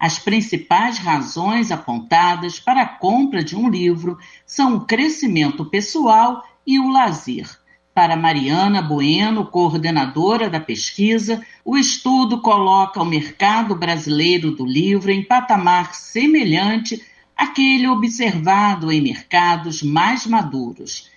[0.00, 6.78] As principais razões apontadas para a compra de um livro são o crescimento pessoal e
[6.78, 7.46] o lazer.
[7.92, 15.22] Para Mariana Bueno, coordenadora da pesquisa, o estudo coloca o mercado brasileiro do livro em
[15.22, 17.04] patamar semelhante
[17.36, 21.10] àquele observado em mercados mais maduros.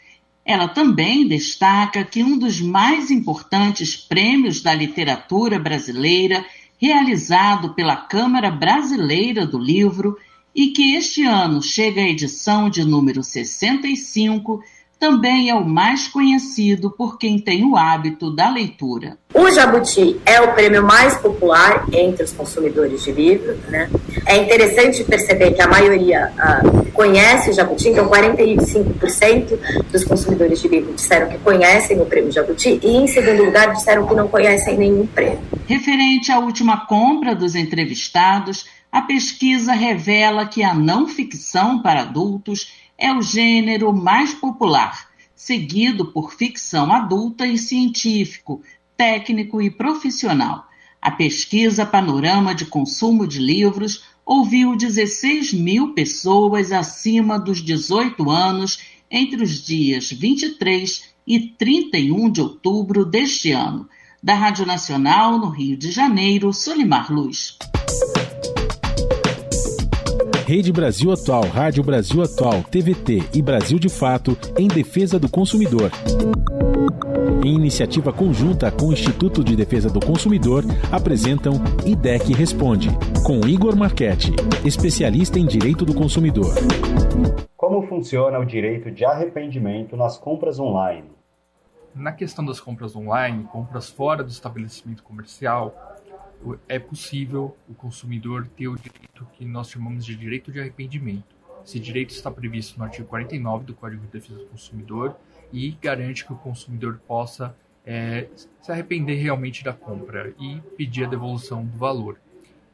[0.46, 6.46] Ela também destaca que um dos mais importantes prêmios da literatura brasileira
[6.84, 10.18] realizado pela Câmara Brasileira do Livro
[10.54, 14.62] e que este ano chega à edição de número 65,
[15.04, 19.18] também é o mais conhecido por quem tem o hábito da leitura.
[19.34, 23.54] O Jabuti é o prêmio mais popular entre os consumidores de livro.
[23.68, 23.90] Né?
[24.26, 30.70] É interessante perceber que a maioria uh, conhece o Jabuti, então 45% dos consumidores de
[30.70, 34.78] livro disseram que conhecem o prêmio Jabuti e, em segundo lugar, disseram que não conhecem
[34.78, 35.42] nenhum prêmio.
[35.68, 42.72] Referente à última compra dos entrevistados, a pesquisa revela que a não ficção para adultos
[43.04, 48.62] é o gênero mais popular, seguido por ficção adulta e científico,
[48.96, 50.66] técnico e profissional.
[51.02, 58.80] A pesquisa Panorama de Consumo de Livros ouviu 16 mil pessoas acima dos 18 anos
[59.12, 63.86] entre os dias 23 e 31 de outubro deste ano.
[64.24, 67.58] Da Rádio Nacional, no Rio de Janeiro, Solimar Luz.
[70.46, 75.90] Rede Brasil Atual, Rádio Brasil Atual, TVT e Brasil de Fato em defesa do consumidor.
[77.46, 81.54] Em iniciativa conjunta com o Instituto de Defesa do Consumidor, apresentam
[81.86, 82.90] IDEC Responde,
[83.26, 84.34] com Igor Marchetti,
[84.66, 86.54] especialista em direito do consumidor.
[87.56, 91.10] Como funciona o direito de arrependimento nas compras online?
[91.96, 95.93] Na questão das compras online, compras fora do estabelecimento comercial,
[96.68, 101.36] é possível o consumidor ter o direito que nós chamamos de direito de arrependimento.
[101.66, 105.16] Esse direito está previsto no artigo 49 do Código de Defesa do Consumidor
[105.52, 107.56] e garante que o consumidor possa
[107.86, 108.28] é,
[108.62, 112.20] se arrepender realmente da compra e pedir a devolução do valor,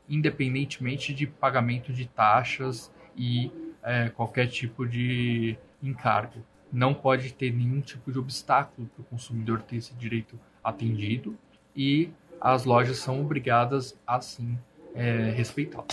[0.07, 3.51] independentemente de pagamento de taxas e
[3.83, 6.43] é, qualquer tipo de encargo.
[6.71, 11.37] Não pode ter nenhum tipo de obstáculo para o consumidor ter esse direito atendido
[11.75, 12.09] e
[12.41, 14.57] as lojas são obrigadas a sim
[14.95, 15.85] é, respeitá-lo.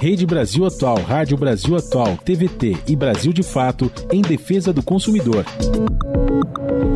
[0.00, 5.46] Rede Brasil Atual, Rádio Brasil Atual, TVT e Brasil de Fato em defesa do consumidor.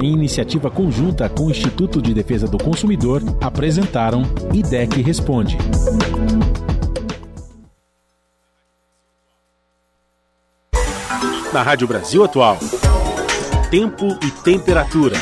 [0.03, 4.23] Em iniciativa conjunta com o Instituto de Defesa do Consumidor, apresentaram
[4.53, 5.57] IDEC Responde.
[11.53, 12.59] Na Rádio Brasil Atual,
[13.71, 15.17] tempo e temperatura.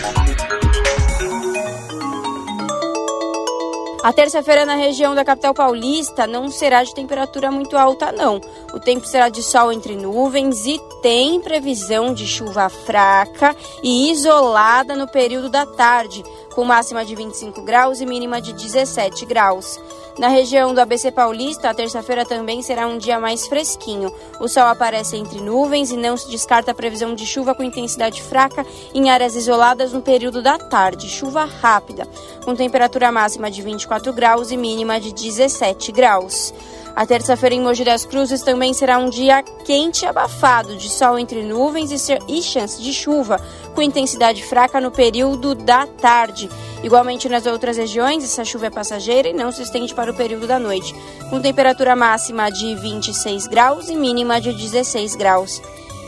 [4.06, 8.40] A terça-feira na região da capital paulista não será de temperatura muito alta, não.
[8.72, 13.52] O tempo será de sol entre nuvens e tem previsão de chuva fraca
[13.82, 16.22] e isolada no período da tarde,
[16.54, 19.80] com máxima de 25 graus e mínima de 17 graus.
[20.18, 24.10] Na região do ABC Paulista, a terça-feira também será um dia mais fresquinho.
[24.40, 28.22] O sol aparece entre nuvens e não se descarta a previsão de chuva com intensidade
[28.22, 28.64] fraca
[28.94, 32.08] em áreas isoladas no período da tarde, chuva rápida,
[32.46, 36.54] com temperatura máxima de 24 graus e mínima de 17 graus.
[36.96, 41.18] A terça-feira em Mogi das Cruzes também será um dia quente e abafado, de sol
[41.18, 41.90] entre nuvens
[42.26, 43.38] e chance de chuva,
[43.74, 46.48] com intensidade fraca no período da tarde.
[46.82, 50.46] Igualmente nas outras regiões, essa chuva é passageira e não se estende para o período
[50.46, 50.94] da noite,
[51.28, 55.60] com temperatura máxima de 26 graus e mínima de 16 graus.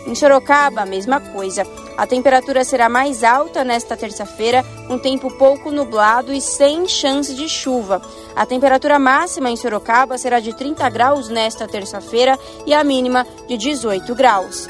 [0.09, 1.67] Em Sorocaba, a mesma coisa.
[1.95, 7.47] A temperatura será mais alta nesta terça-feira, com tempo pouco nublado e sem chance de
[7.47, 8.01] chuva.
[8.35, 13.59] A temperatura máxima em Sorocaba será de 30 graus nesta terça-feira e a mínima de
[13.59, 14.67] 18 graus.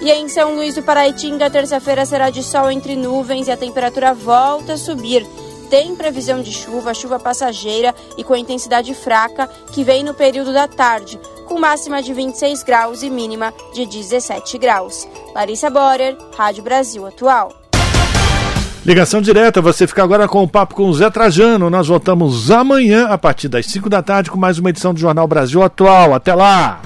[0.00, 4.12] E em São Luís do Paraitinga, terça-feira será de sol entre nuvens e a temperatura
[4.12, 5.24] volta a subir.
[5.68, 10.66] Tem previsão de chuva, chuva passageira e com intensidade fraca, que vem no período da
[10.66, 15.08] tarde, com máxima de 26 graus e mínima de 17 graus.
[15.34, 17.52] Larissa Borer, Rádio Brasil Atual.
[18.86, 21.68] Ligação direta, você fica agora com o papo com o Zé Trajano.
[21.68, 25.26] Nós voltamos amanhã, a partir das 5 da tarde, com mais uma edição do Jornal
[25.26, 26.14] Brasil Atual.
[26.14, 26.80] Até lá!